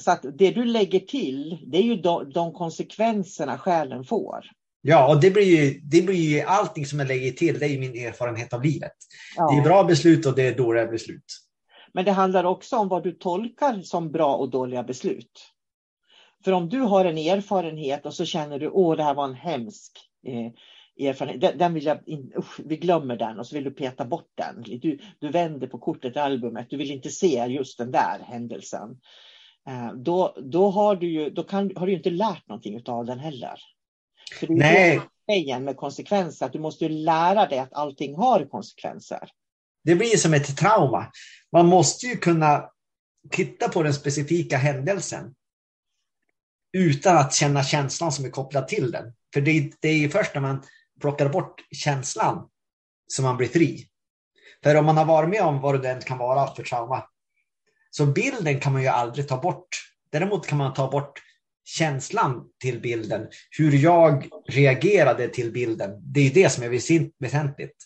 [0.00, 4.44] Så att det du lägger till, det är ju de, de konsekvenserna själen får.
[4.84, 7.78] Ja, och det blir ju, det blir ju allting som jag lägger till, det är
[7.78, 8.92] min erfarenhet av livet.
[9.36, 9.50] Ja.
[9.50, 11.24] Det är bra beslut och det är dåliga beslut.
[11.92, 15.52] Men det handlar också om vad du tolkar som bra och dåliga beslut.
[16.44, 19.34] För om du har en erfarenhet och så känner du, åh det här var en
[19.34, 19.92] hemsk
[20.26, 23.70] eh, erfarenhet, den, den vill jag, in, usch, vi glömmer den och så vill du
[23.70, 24.62] peta bort den.
[24.80, 29.00] Du, du vänder på kortet i albumet, du vill inte se just den där händelsen.
[29.68, 33.18] Eh, då, då, har du ju, då kan, har du inte lärt någonting av den
[33.18, 33.58] heller.
[34.32, 35.60] För det är Nej.
[35.60, 39.28] med konsekvenser, att du måste lära dig att allting har konsekvenser.
[39.84, 41.06] Det blir som ett trauma.
[41.52, 42.70] Man måste ju kunna
[43.30, 45.34] titta på den specifika händelsen
[46.72, 49.12] utan att känna känslan som är kopplad till den.
[49.34, 50.62] För det, det är ju först när man
[51.00, 52.48] plockar bort känslan
[53.06, 53.88] så man blir fri.
[54.62, 57.04] För om man har varit med om vad det än kan vara för trauma,
[57.90, 59.68] så bilden kan man ju aldrig ta bort.
[60.10, 61.22] Däremot kan man ta bort
[61.64, 63.26] känslan till bilden,
[63.58, 65.90] hur jag reagerade till bilden.
[66.02, 66.68] Det är det som är
[67.20, 67.76] väsentligt.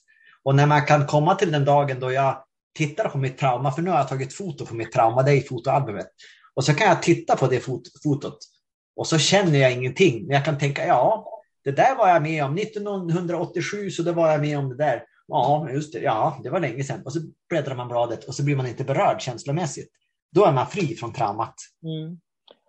[0.43, 3.83] Och när man kan komma till den dagen då jag tittar på mitt trauma, för
[3.83, 6.07] nu har jag tagit foto på mitt trauma, det är i fotoalbumet.
[6.55, 8.39] Och så kan jag titta på det fot fotot
[8.97, 10.27] och så känner jag ingenting.
[10.27, 11.27] Men jag kan tänka, ja,
[11.65, 15.03] det där var jag med om 1987, så det var jag med om det där.
[15.29, 17.03] Ja, just det, ja, det var länge sedan.
[17.05, 19.89] Och så bläddrar man bladet och så blir man inte berörd känslomässigt.
[20.33, 21.55] Då är man fri från traumat.
[21.83, 22.19] Mm.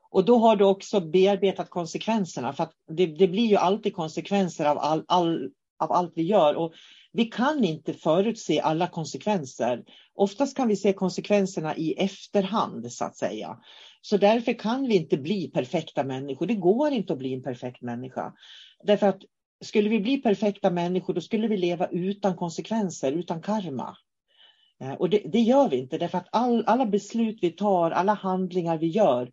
[0.10, 2.54] Och då har du också bearbetat konsekvenserna.
[2.54, 6.56] För det, det, blir ju alltid konsekvenser av, all, all, av allt vi gör.
[6.56, 6.74] Och
[7.12, 9.84] vi kan inte förutse alla konsekvenser.
[10.16, 13.58] Oftast kan vi se konsekvenserna i efterhand så att säga.
[14.02, 16.46] Så därför kan vi inte bli perfekta människor.
[16.46, 18.34] Det går inte att bli en perfekt människa.
[18.84, 19.22] Därför att
[19.62, 23.98] skulle vi bli perfekta människor då skulle vi leva utan konsekvenser, utan karma.
[24.82, 28.14] Eh, och det, det gör vi inte därför att all, alla beslut vi tar, alla
[28.14, 29.32] handlingar vi gör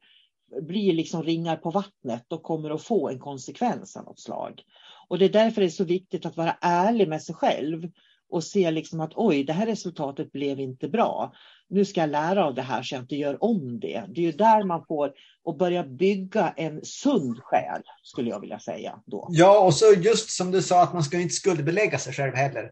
[0.62, 4.62] blir liksom ringar på vattnet och kommer att få en konsekvens av något slag.
[5.08, 7.88] Och det är därför det är så viktigt att vara ärlig med sig själv
[8.30, 11.32] och se liksom att oj, det här resultatet blev inte bra.
[11.68, 14.04] Nu ska jag lära av det här så jag inte gör om det.
[14.08, 15.12] Det är ju där man får
[15.44, 18.98] och börja bygga en sund själ, skulle jag vilja säga.
[19.06, 19.28] Då.
[19.30, 22.70] Ja, och så just som du sa att man ska inte skuldbelägga sig själv heller.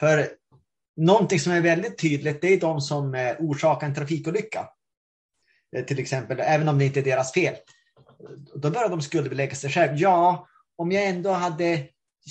[0.00, 0.28] För
[0.96, 4.68] någonting som är väldigt tydligt, det är de som eh, orsakar en trafikolycka.
[5.76, 7.54] Eh, till exempel, även om det inte är deras fel.
[8.54, 9.92] Då börjar de skuldbelägga sig själv.
[9.96, 11.84] Ja, om jag ändå hade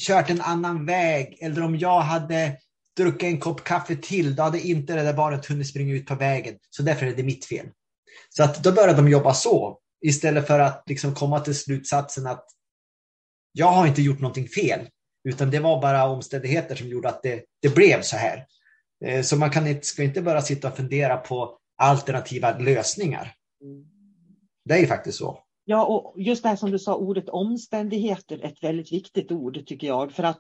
[0.08, 2.58] kört en annan väg eller om jag hade
[2.98, 6.16] druckit en kopp kaffe till, då hade inte det där barnet hunnit springa ut på
[6.16, 6.56] vägen.
[6.70, 7.68] Så därför är det mitt fel.
[8.30, 12.46] Så att då börjar de jobba så istället för att liksom komma till slutsatsen att
[13.52, 14.80] jag har inte gjort någonting fel,
[15.30, 18.46] utan det var bara omständigheter som gjorde att det, det blev så här.
[19.06, 23.34] Eh, så man kan inte, ska inte bara sitta och fundera på alternativa lösningar.
[24.66, 25.40] Det är ju faktiskt så.
[25.66, 29.88] Ja, och just det här som du sa, ordet omständigheter, ett väldigt viktigt ord tycker
[29.88, 30.12] jag.
[30.12, 30.40] För att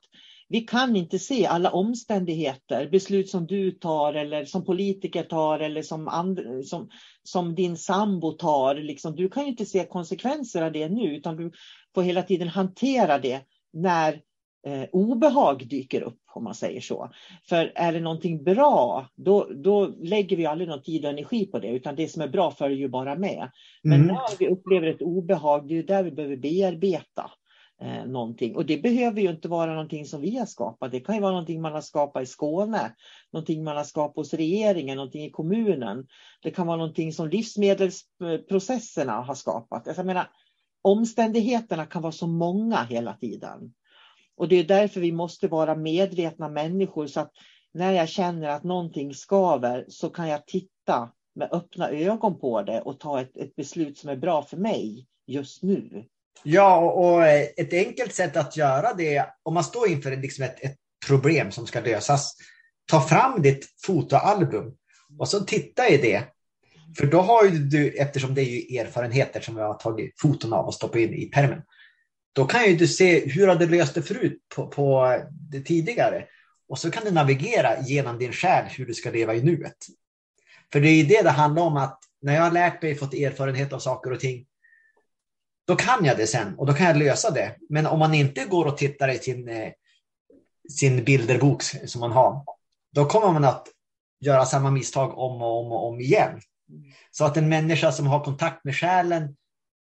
[0.49, 5.81] vi kan inte se alla omständigheter, beslut som du tar eller som politiker tar eller
[5.81, 6.89] som, and, som,
[7.23, 8.75] som din sambo tar.
[8.75, 9.15] Liksom.
[9.15, 11.51] Du kan inte se konsekvenser av det nu utan du
[11.95, 13.41] får hela tiden hantera det
[13.73, 14.21] när
[14.67, 17.09] eh, obehag dyker upp, om man säger så.
[17.49, 21.59] För är det någonting bra, då, då lägger vi aldrig någon tid och energi på
[21.59, 23.51] det, utan det som är bra följer ju bara med.
[23.83, 24.07] Men mm.
[24.07, 27.31] när vi upplever ett obehag, det är där vi behöver bearbeta
[27.81, 28.55] eh, någonting.
[28.55, 30.91] Och det behöver ju inte vara någonting som vi har skapat.
[30.91, 32.95] Det kan ju vara någonting man har skapat i Skåne,
[33.33, 36.07] någonting man har skapat hos regeringen, någonting i kommunen.
[36.41, 39.87] Det kan vara någonting som livsmedelsprocesserna har skapat.
[39.87, 40.27] Alltså, jag menar,
[40.81, 43.73] omständigheterna kan vara så många hela tiden.
[44.37, 47.31] Och det är därför vi måste vara medvetna människor så att
[47.73, 52.81] när jag känner att någonting skaver så kan jag titta med öppna ögon på det
[52.81, 56.05] och ta ett, ett beslut som är bra för mig just nu.
[56.43, 60.75] Ja, och ett enkelt sätt att göra det, om man står inför liksom ett, ett
[61.07, 62.35] problem som ska lösas,
[62.91, 64.73] ta fram ditt fotoalbum
[65.19, 66.23] och så titta i det.
[66.97, 70.53] För då har ju du, eftersom det är ju erfarenheter som jag har tagit foton
[70.53, 71.61] av och stoppat in i permen,
[72.37, 76.25] då kan ju du se hur har du löst det förut på, på det tidigare.
[76.69, 79.77] Och så kan du navigera genom din själ hur du ska leva i nuet.
[80.73, 83.13] För det är ju det det handlar om att när jag har lärt mig, fått
[83.13, 84.45] erfarenhet av saker och ting,
[85.67, 87.55] då kan jag det sen och då kan jag lösa det.
[87.69, 89.71] Men om man inte går och tittar i sin, eh,
[90.79, 92.43] sin bilderbok som man har,
[92.91, 93.67] då kommer man att
[94.19, 96.41] göra samma misstag om och om och om igen.
[97.11, 99.35] Så att en människa som har kontakt med själen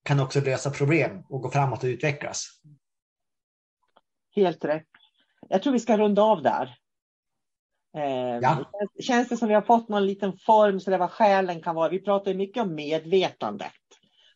[0.04, 2.60] kan också lösa problem och gå framåt och utvecklas.
[4.34, 4.86] Helt rätt.
[5.48, 6.78] Jag tror vi ska runda av där.
[7.96, 8.70] Eh, ja.
[9.00, 11.88] Känns det som vi har fått någon liten form så det vad själen kan vara.
[11.88, 13.72] Vi pratar ju mycket om medvetandet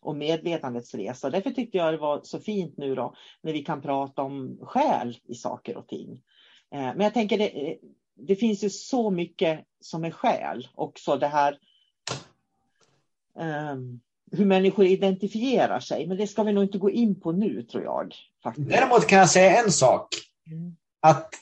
[0.01, 1.31] och medvetandets resa.
[1.31, 5.19] Därför tyckte jag det var så fint nu då när vi kan prata om själ
[5.25, 6.23] i saker och ting.
[6.71, 7.79] Eh, men jag tänker det,
[8.15, 11.59] det finns ju så mycket som är själ också det här
[13.73, 14.01] um,
[14.33, 16.07] hur människor identifierar sig.
[16.07, 18.15] Men det ska vi nog inte gå in på nu tror jag.
[18.43, 18.71] Faktiskt.
[18.71, 20.09] Däremot kan jag säga en sak.
[20.47, 20.77] Mm.
[21.01, 21.35] Att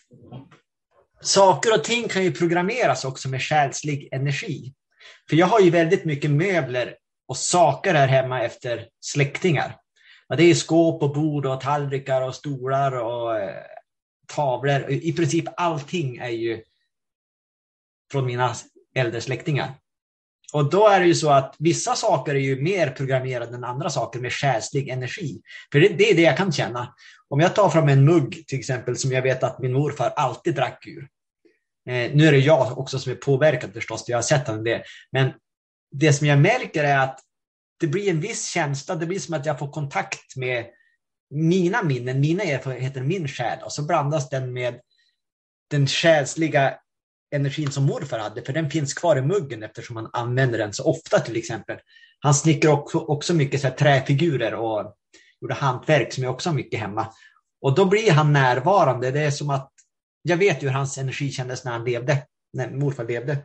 [1.21, 4.75] saker och ting kan ju programmeras också med själslig energi.
[5.29, 6.97] För jag har ju väldigt mycket möbler
[7.29, 9.77] och saker här hemma efter släktingar.
[10.37, 13.63] det är skåp och bord och tallrikar och stolar och eh,
[14.27, 14.91] tavlor.
[14.91, 16.63] I princip allting är ju
[18.13, 18.55] från mina
[18.95, 19.75] äldre släktingar.
[20.53, 23.91] Och då är det ju så att vissa saker är ju mer programmerade än andra
[23.91, 25.41] saker med själslig energi.
[25.73, 26.95] För det, det är det jag kan känna.
[27.29, 30.55] Om jag tar fram en mugg till exempel som jag vet att min morfar alltid
[30.55, 31.09] drack ur.
[31.89, 34.83] Eh, nu är det jag också som är påverkad förstås, jag har sett honom det.
[35.13, 35.33] Men
[35.91, 37.21] det som jag märker är att
[37.81, 40.67] det blir en viss känsla, det blir som att jag får kontakt med
[41.31, 44.81] mina minnen, mina erfarenheter, min själ och så blandas den med
[45.71, 46.75] den själsliga
[47.35, 50.85] energin som morfar hade, för den finns kvar i muggen eftersom han använder den så
[50.85, 51.79] ofta till exempel.
[52.19, 54.95] Han snickrar också, också mycket så träfigurer och
[55.41, 57.07] gjorde hantverk som jag också har mycket hemma.
[57.61, 59.11] Och då blir han närvarande.
[59.11, 59.73] Det är som att
[60.23, 63.39] jag vet hur hans energi kändes när han levde, när morfar levde.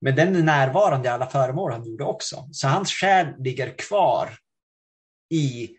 [0.00, 2.48] Men den är närvarande i alla föremål han gjorde också.
[2.52, 4.28] Så hans själ ligger kvar
[5.30, 5.70] i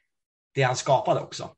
[0.53, 1.49] det han skapade också.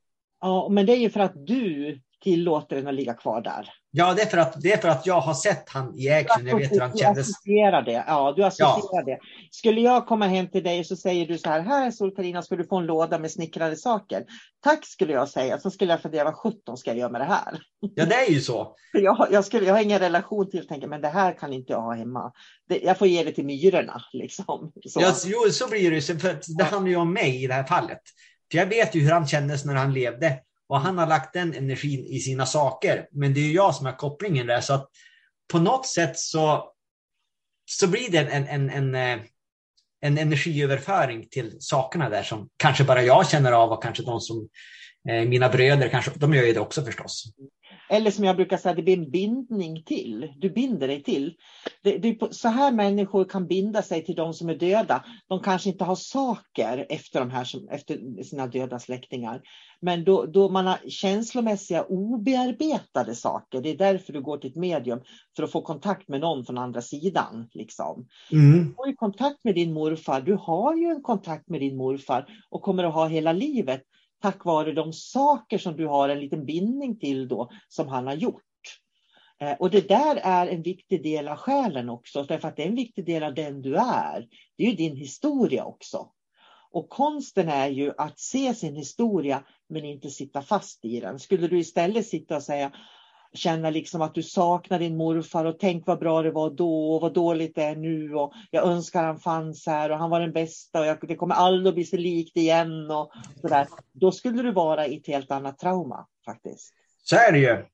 [0.41, 3.70] Ja, men det är ju för att du tillåter den att ligga kvar där.
[3.96, 6.48] Ja, det är för att, det är för att jag har sett han i action.
[6.48, 7.28] Jag vet hur han kändes.
[7.28, 8.04] Du associerar det.
[8.08, 9.04] Ja, du associerar ja.
[9.06, 9.20] det.
[9.52, 12.68] Skulle jag komma hem till dig så säger du så här, här Sol-Carina ska du
[12.68, 14.26] få en låda med snickrade saker.
[14.64, 15.60] Tack skulle jag säga.
[15.60, 17.62] Så skulle jag fundera, vad sjutton ska jag göra med det här?
[17.96, 18.76] Ja, det är ju så.
[18.94, 21.82] jag, jag, skulle, jag har ingen relation till det, men det här kan inte jag
[21.82, 22.32] ha hemma.
[22.70, 24.02] Det, jag får ge det till myrorna.
[24.14, 24.72] Liksom.
[24.86, 25.02] Så.
[25.02, 26.20] Ja, jo, så blir det ju.
[26.20, 28.02] För det handlar ju om mig i det här fallet.
[28.52, 30.39] För jag vet ju hur han kändes när han levde.
[30.74, 33.08] Och han har lagt den energin i sina saker.
[33.12, 34.62] Men det är jag som har kopplingen där.
[34.62, 34.90] Så att
[35.52, 36.74] på något sätt så,
[37.72, 39.26] så blir det en, en, en, eh,
[40.02, 44.50] en energiöverföring till sakerna där som kanske bara jag känner av och kanske de som
[45.10, 47.24] eh, mina bröder, kanske, de gör ju det också förstås.
[47.90, 50.34] Eller som jag brukar säga, det blir en bindning till.
[50.38, 51.34] Du binder dig till.
[51.82, 55.06] Det, det så här människor kan binda sig till de som är döda.
[55.28, 59.42] De kanske inte har saker efter, de här som, efter sina döda släktingar.
[59.82, 63.62] Men då, då man har känslomässiga obearbetade saker.
[63.62, 65.02] Det är därför du går till ett medium.
[65.36, 67.50] För att få kontakt med någon från andra sidan.
[67.54, 68.08] Liksom.
[68.32, 68.52] Mm.
[68.52, 70.22] Du har ju kontakt med din morfar.
[70.22, 72.26] Du har ju en kontakt med din morfar.
[72.50, 73.84] Och kommer att ha hela livet
[74.24, 78.14] tack vare de saker som du har en liten bindning till då som han har
[78.14, 78.44] gjort.
[79.40, 82.68] Eh, och det där är en viktig del av själen också, därför att det är
[82.68, 84.28] en viktig del av den du är.
[84.58, 86.10] Det är ju din historia också.
[86.72, 91.20] Och konsten är ju att se sin historia men inte sitta fast i den.
[91.20, 92.72] Skulle du istället sitta och säga
[93.34, 97.02] känna liksom att du saknar din morfar och tänk vad bra det var då och
[97.02, 100.32] vad dåligt det är nu och jag önskar han fanns här och han var den
[100.32, 103.12] bästa och jag, det kommer aldrig bli så likt igen och
[103.42, 103.68] sådär.
[103.92, 106.74] Då skulle du vara i ett helt annat trauma faktiskt.
[107.04, 107.66] Så är det ju.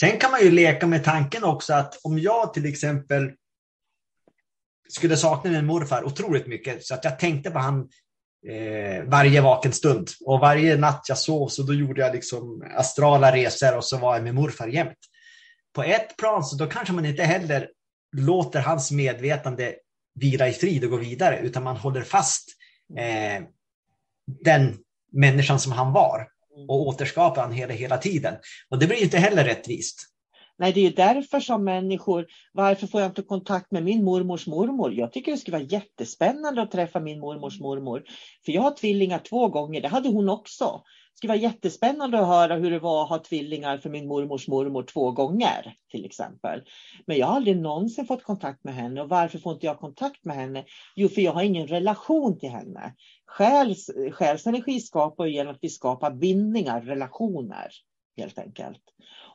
[0.00, 3.32] Sen kan man ju leka med tanken också att om jag till exempel
[4.88, 7.88] skulle sakna min morfar otroligt mycket så att jag tänkte på han
[8.48, 10.08] eh, varje vaken stund.
[10.24, 14.14] Och varje natt jag sov så då gjorde jag liksom astrala resor och så var
[14.14, 14.98] jag med morfar jämt.
[15.74, 17.68] På ett plan så då kanske man inte heller
[18.16, 19.74] låter hans medvetande
[20.14, 22.48] vila i frid och gå vidare utan man håller fast
[22.98, 23.42] eh,
[24.44, 24.78] den
[25.12, 26.28] människan som han var
[26.68, 28.34] och återskapar han hela, hela tiden.
[28.70, 30.06] Och det blir inte heller rättvist.
[30.60, 34.92] Nej, det är därför som människor, varför får jag inte kontakt med min mormors mormor?
[34.92, 38.02] Jag tycker det skulle vara jättespännande att träffa min mormors mormor.
[38.44, 40.64] För jag har tvillingar två gånger, det hade hon också.
[40.64, 44.48] Det skulle vara jättespännande att höra hur det var att ha tvillingar för min mormors
[44.48, 46.62] mormor två gånger till exempel.
[47.06, 49.02] Men jag har aldrig någonsin fått kontakt med henne.
[49.02, 50.64] Och varför får inte jag kontakt med henne?
[50.96, 52.94] Jo, för jag har ingen relation till henne.
[53.26, 57.68] Själs, själsenergi skapar genom att vi skapar bindningar, relationer
[58.20, 58.82] helt enkelt.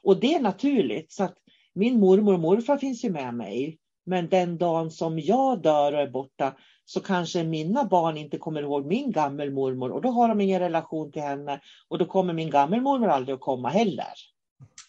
[0.03, 1.11] Och det är naturligt.
[1.11, 1.35] Så att
[1.73, 3.77] min mormor och morfar finns ju med mig.
[4.05, 6.55] Men den dagen som jag dör och är borta
[6.85, 11.11] så kanske mina barn inte kommer ihåg min gammelmormor och då har de ingen relation
[11.11, 14.13] till henne och då kommer min gammelmormor aldrig att komma heller.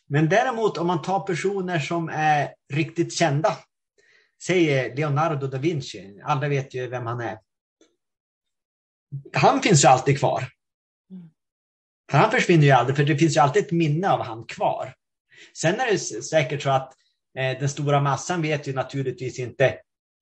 [0.07, 3.49] Men däremot om man tar personer som är riktigt kända,
[4.43, 7.39] säg Leonardo da Vinci, alla vet ju vem han är.
[9.33, 10.45] Han finns ju alltid kvar.
[12.13, 14.95] Han försvinner ju aldrig, för det finns ju alltid ett minne av han kvar.
[15.57, 16.93] Sen är det säkert så att
[17.39, 19.75] eh, den stora massan vet ju naturligtvis inte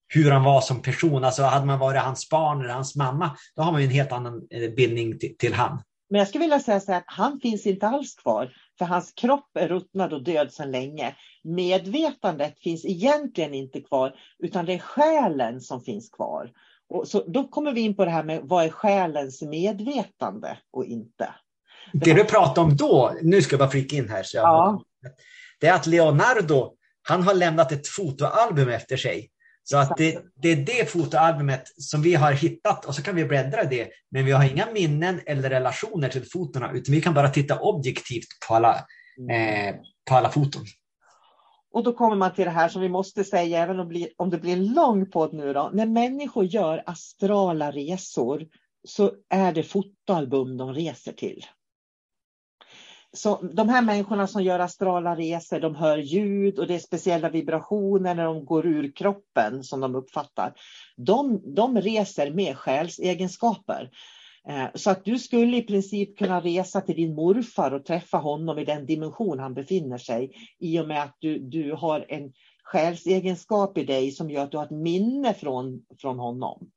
[0.09, 1.24] hur han var som person.
[1.24, 4.12] Alltså hade man varit hans barn eller hans mamma, då har man ju en helt
[4.12, 5.82] annan eh, bindning till, till han.
[6.11, 9.12] Men jag skulle vilja säga så här att han finns inte alls kvar, för hans
[9.12, 11.16] kropp är ruttnad och död sedan länge.
[11.45, 16.51] Medvetandet finns egentligen inte kvar, utan det är själen som finns kvar.
[16.89, 20.85] Och så då kommer vi in på det här med vad är själens medvetande och
[20.85, 21.28] inte.
[21.93, 24.22] Det du pratade om då, nu ska jag bara flika in här.
[24.22, 24.82] Så jag ja
[25.61, 26.72] det är att Leonardo,
[27.03, 29.30] han har lämnat ett fotoalbum efter sig.
[29.62, 33.24] Så att det, det, är det fotoalbumet som vi har hittat och så kan vi
[33.24, 33.89] bläddra det.
[34.11, 38.26] Men vi har inga minnen eller relationer till fotona utan vi kan bara titta objektivt
[38.49, 38.87] på alla,
[39.18, 39.68] mm.
[39.68, 39.74] eh,
[40.09, 40.62] på alla foton.
[41.72, 44.09] Och då kommer man till det här som vi måste säga, även om det blir,
[44.16, 45.70] om det blir en lång podd nu då.
[45.72, 48.47] När människor gör astrala resor
[48.89, 51.45] så är det fotoalbum de reser till.
[53.12, 57.30] Så de här människorna som gör astrala resor, de hör ljud och det är speciella
[57.30, 60.52] vibrationer när de går ur kroppen som de uppfattar.
[60.96, 63.90] De, de reser med själsegenskaper.
[64.48, 68.58] Eh, så att du skulle i princip kunna resa till din morfar och träffa honom
[68.58, 73.78] i den dimension han befinner sig i och med att du, du har en själsegenskap
[73.78, 76.70] i dig som gör att du har ett minne från, från honom.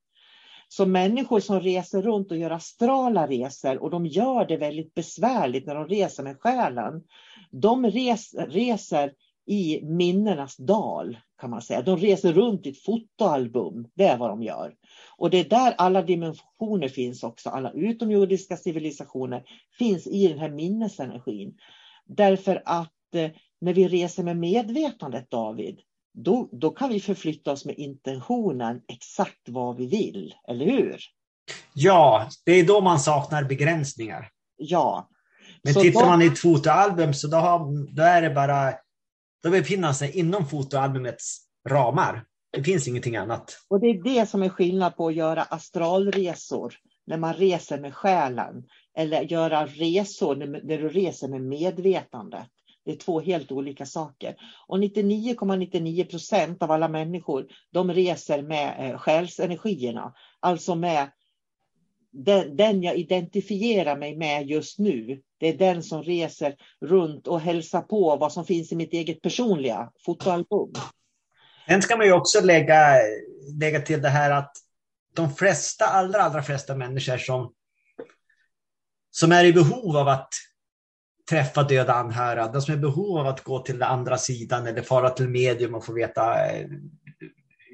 [0.67, 5.65] Så människor som reser runt och gör astrala resor och de gör det väldigt besvärligt
[5.65, 7.03] när de reser med själen.
[7.51, 9.13] De res, reser
[9.45, 11.81] i minnenas dal kan man säga.
[11.81, 13.87] De reser runt i ett fotoalbum.
[13.93, 14.75] Det är vad de gör.
[15.17, 17.49] Och det är där alla dimensioner finns också.
[17.49, 19.43] Alla utomjordiska civilisationer
[19.77, 21.57] finns i den här minnesenergin.
[22.05, 23.29] Därför att eh,
[23.61, 25.79] när vi reser med medvetandet David,
[26.23, 30.99] då, då kan vi förflytta oss med intentionen exakt vad vi vill, eller hur?
[31.73, 34.29] Ja, det är då man saknar begränsningar.
[34.57, 35.09] Ja.
[35.63, 38.73] Men Så tittar då- man i ett fotoalbum så då, har, då är det bara,
[39.43, 41.37] då befinner sig inom fotoalbumets
[41.69, 42.25] ramar.
[42.51, 43.57] Det finns ingenting annat.
[43.67, 46.73] Och det är det som är skillnad på att göra astralresor
[47.07, 48.63] när man reser med själen
[48.97, 52.47] eller göra resor när, när du reser med medvetandet.
[52.87, 54.35] Det är två helt olika saker.
[54.67, 60.13] Och 99,99 procent av alla människor de reser med eh, själsenergierna.
[60.39, 61.09] Alltså med
[62.11, 65.21] den, den jag identifierar mig med just nu.
[65.37, 69.21] Det är den som reser runt och hälsar på vad som finns i mitt eget
[69.21, 70.73] personliga fotoalbum.
[71.67, 72.93] Sen ska man ju också lägga,
[73.59, 74.51] lägga till det här att
[75.13, 77.53] de flesta, allra, allra flesta människor som,
[79.11, 80.29] som är i behov av att
[81.29, 84.67] träffa döda anhöriga, de som är i behov av att gå till den andra sidan
[84.67, 86.67] eller fara till medium och få veta eh,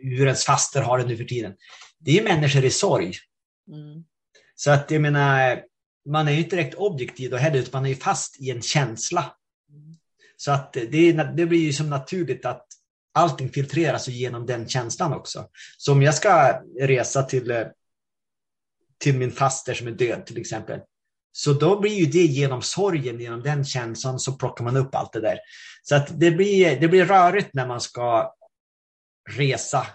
[0.02, 1.54] hur ens faster har det nu för tiden.
[2.00, 3.14] Det är människor i sorg.
[3.68, 4.04] Mm.
[4.56, 5.62] Så att jag menar,
[6.10, 8.62] man är ju inte direkt objektiv då heller, utan man är ju fast i en
[8.62, 9.36] känsla.
[10.38, 12.68] Så att det, det blir ju som naturligt att
[13.14, 15.50] allting filtreras genom den känslan också.
[15.78, 17.68] Så om jag ska resa till, eh,
[18.98, 20.80] till min faster som är död till exempel,
[21.36, 25.14] så då blir ju det genom sorgen, genom den känslan, så plockar man upp allt
[25.14, 25.40] det där.
[25.84, 28.34] Så att det blir, det blir rörigt när man ska
[29.30, 29.88] resa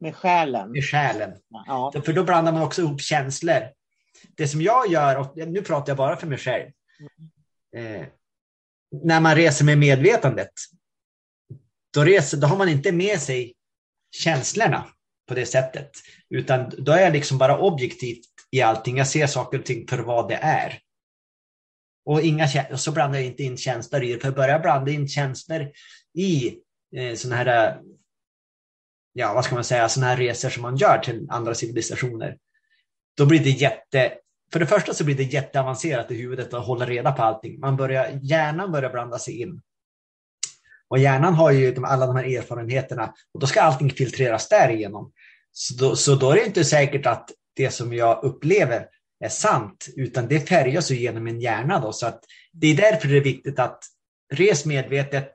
[0.00, 0.70] Med själen.
[0.72, 1.30] med själen.
[1.66, 1.92] Ja.
[2.04, 3.62] För då blandar man också ihop känslor.
[4.36, 6.70] Det som jag gör, och nu pratar jag bara för mig själv,
[7.76, 8.06] eh,
[9.02, 10.52] när man reser med medvetandet,
[11.94, 13.54] då, reser, då har man inte med sig
[14.10, 14.86] känslorna
[15.28, 15.90] på det sättet,
[16.30, 18.96] utan då är jag liksom bara objektivt i allting.
[18.96, 20.80] Jag ser saker och ting för vad det är.
[22.04, 24.90] Och, inga, och så blandar jag inte in känslor i det, för börjar jag blanda
[24.90, 25.70] in känslor
[26.14, 26.58] i
[26.96, 27.76] eh, sådana här, eh,
[29.12, 32.38] ja vad ska man säga, sådana här resor som man gör till andra civilisationer,
[33.16, 34.12] då blir det jätte,
[34.52, 37.60] för det första så blir det jätteavancerat i huvudet att hålla reda på allting.
[37.60, 39.60] Man börjar, hjärnan börjar blanda sig in.
[40.88, 45.12] Och hjärnan har ju de, alla de här erfarenheterna och då ska allting filtreras därigenom.
[45.52, 48.86] Så då, så då är det inte säkert att det som jag upplever
[49.20, 51.80] är sant, utan det färgas ju genom min hjärna.
[51.80, 53.84] Då, så att det är därför det är viktigt att
[54.32, 55.32] res medvetet,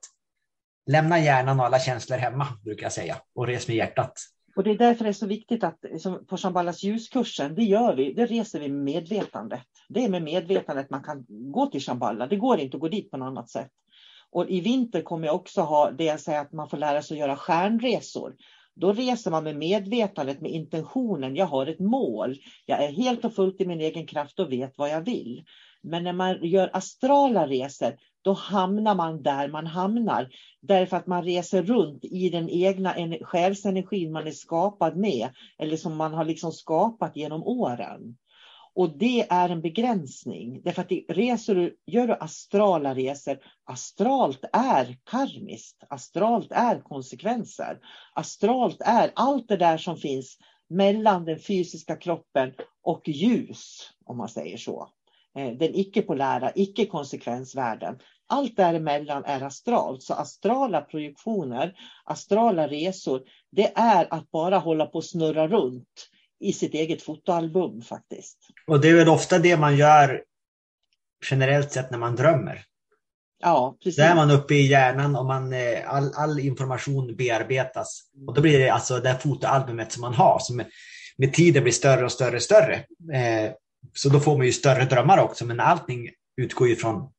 [0.92, 4.14] lämna hjärnan och alla känslor hemma, brukar jag säga, och res med hjärtat.
[4.56, 7.96] Och det är därför det är så viktigt att som på Shambhalas ljuskursen, det gör
[7.96, 9.62] vi, det reser vi med medvetandet.
[9.90, 12.28] Det är med medvetandet man kan gå till Shambhala.
[12.28, 13.72] Det går inte att gå dit på något annat sätt.
[14.32, 17.16] Och i vinter kommer jag också ha det jag säger att man får lära sig
[17.16, 18.36] att göra stjärnresor.
[18.76, 21.36] Då reser man med medvetandet, med intentionen.
[21.36, 22.38] Jag har ett mål.
[22.66, 25.44] Jag är helt och fullt i min egen kraft och vet vad jag vill.
[25.84, 30.28] Men när man gör astrala resor, då hamnar man där man hamnar.
[30.62, 35.30] Därför att man reser runt i den egna själsenergin man är skapad med.
[35.58, 38.16] Eller som man har liksom skapat genom åren.
[38.76, 40.62] Och det är en begränsning.
[40.64, 45.84] Därför att det- reser du, gör du astrala resor, astralt är karmiskt.
[45.90, 47.80] Astralt är konsekvenser.
[48.14, 50.38] Astralt är allt det där som finns
[50.70, 52.54] mellan den fysiska kroppen
[52.84, 54.90] och ljus, om man säger så.
[55.38, 58.00] Eh, den icke-polära, icke-konsekvensvärlden.
[58.28, 60.04] Allt däremellan är astralt.
[60.04, 63.22] Så astrala projektioner, astrala resor,
[63.52, 66.10] det är att bara hålla på och snurra runt
[66.44, 68.38] i sitt eget fotoalbum faktiskt.
[68.68, 70.24] Och det är väl ofta det man gör
[71.32, 72.66] generellt sett när man drömmer.
[73.42, 73.96] Ja, precis.
[73.98, 78.02] Där är man uppe i hjärnan och man, eh, all, all information bearbetas.
[78.28, 80.64] Och då blir det alltså det fotoalbumet som man har som
[81.18, 82.76] med tiden blir större och större och större.
[83.14, 83.52] Eh,
[83.94, 87.12] så då får man ju större drömmar också, men allting utgår ju från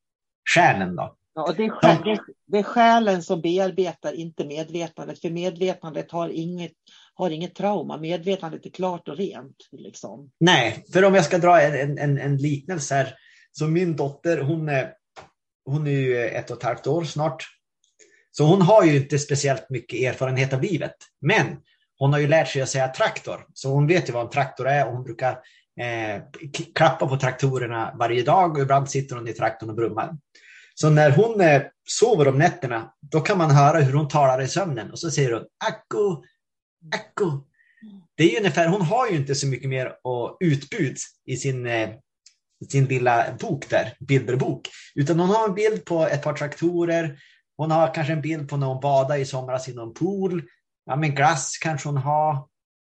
[0.55, 1.17] själen då.
[1.35, 5.21] Ja, och det, är själ, det, det är själen som bearbetar, inte medvetandet.
[5.21, 6.73] För medvetandet har inget,
[7.15, 7.97] har inget trauma.
[7.97, 9.57] Medvetandet är klart och rent.
[9.73, 10.31] Liksom.
[10.41, 13.15] Nej, för om jag ska dra en, en, en liknelse här.
[13.53, 14.93] Så min dotter, hon är,
[15.65, 17.45] hon är ju ett och ett halvt år snart.
[18.31, 20.95] Så hon har ju inte speciellt mycket erfarenhet av livet.
[21.21, 21.47] Men
[21.99, 23.47] hon har ju lärt sig att säga traktor.
[23.55, 25.33] Så hon vet ju vad en traktor är och hon brukar
[25.81, 26.23] eh,
[26.75, 30.11] klappa på traktorerna varje dag och ibland sitter hon i traktorn och brummar.
[30.75, 34.49] Så när hon eh, sover om nätterna, då kan man höra hur hon talar i
[34.49, 36.25] sömnen och så säger hon acko,
[36.93, 37.45] acko.
[38.17, 39.93] Det är ju ungefär, hon har ju inte så mycket mer
[40.41, 41.91] utbud i sin, eh,
[42.71, 47.19] sin lilla bok där, bilderbok, utan hon har en bild på ett par traktorer,
[47.57, 50.43] hon har kanske en bild på när hon badade i somras i någon pool,
[50.87, 52.35] ja men glass kanske hon har,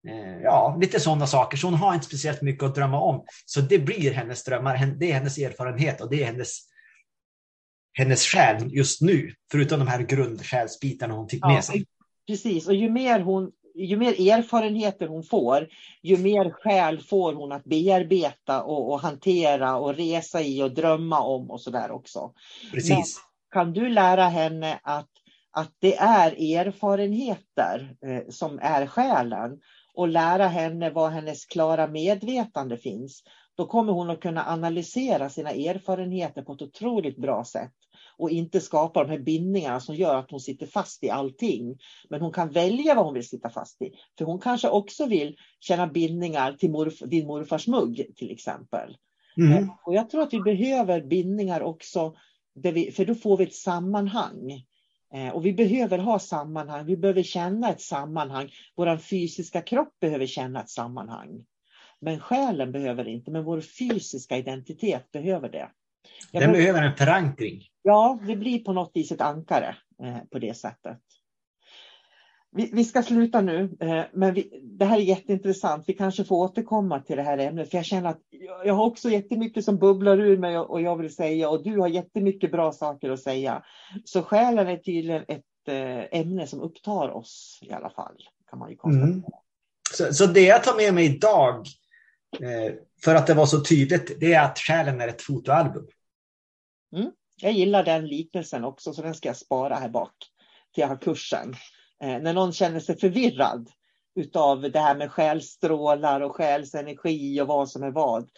[0.07, 3.25] eh, ja lite sådana saker, så hon har inte speciellt mycket att drömma om.
[3.45, 6.69] Så det blir hennes drömmar, det är hennes erfarenhet och det är hennes
[7.93, 11.85] hennes själ just nu, förutom de här grundsjälsbitarna hon fick med ja, sig.
[12.27, 15.67] Precis, och ju mer, hon, ju mer erfarenheter hon får,
[16.01, 21.21] ju mer själ får hon att bearbeta och, och hantera och resa i och drömma
[21.21, 22.33] om och sådär också.
[22.71, 22.89] Precis.
[22.89, 25.09] Men kan du lära henne att,
[25.51, 29.59] att det är erfarenheter eh, som är själen
[29.93, 33.23] och lära henne var hennes klara medvetande finns,
[33.57, 37.73] då kommer hon att kunna analysera sina erfarenheter på ett otroligt bra sätt
[38.19, 41.77] och inte skapa de här bindningarna som gör att hon sitter fast i allting.
[42.09, 43.91] Men hon kan välja vad hon vill sitta fast i.
[44.17, 48.97] För hon kanske också vill känna bindningar till morf din morfars mugg till exempel.
[49.37, 49.69] Mm.
[49.85, 52.15] Och jag tror att vi behöver bindningar också,
[52.53, 54.65] vi, för då får vi ett sammanhang.
[55.13, 58.49] Eh, och vi behöver ha sammanhang, vi behöver känna ett sammanhang.
[58.75, 61.45] Vår fysiska kropp behöver känna ett sammanhang.
[62.01, 65.69] Men själen behöver inte, men vår fysiska identitet behöver det.
[66.31, 67.63] Jag Den behöver en förankring.
[67.81, 70.99] Ja, det blir på något vis ett ankare eh, på det sättet.
[72.51, 75.83] Vi, vi ska sluta nu, eh, men vi, det här är jätteintressant.
[75.87, 78.21] Vi kanske får återkomma till det här ämnet, för jag känner att
[78.65, 81.79] jag har också jättemycket som bubblar ur mig och, och jag vill säga och du
[81.79, 83.63] har jättemycket bra saker att säga.
[84.05, 88.15] Så själen är tydligen ett eh, ämne som upptar oss i alla fall,
[88.49, 89.11] kan man ju konstatera.
[89.11, 89.23] Mm.
[89.93, 91.65] Så, så det jag tar med mig idag,
[93.03, 95.87] för att det var så tydligt, det är att själen är ett fotoalbum.
[96.95, 97.11] Mm.
[97.41, 100.13] Jag gillar den liknelsen också, så den ska jag spara här bak
[100.73, 101.55] till jag har kursen.
[102.01, 103.69] Eh, när någon känner sig förvirrad
[104.15, 108.29] utav det här med själstrålar och själsenergi och vad som är vad,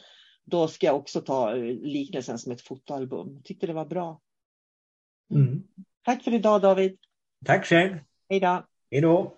[0.44, 3.42] då ska jag också ta eh, liknelsen som ett fotoalbum.
[3.44, 4.22] Tyckte det var bra.
[5.34, 5.64] Mm.
[6.04, 6.98] Tack för idag David.
[7.46, 7.98] Tack själv.
[8.30, 8.66] Hej då.
[8.92, 9.38] Hej då.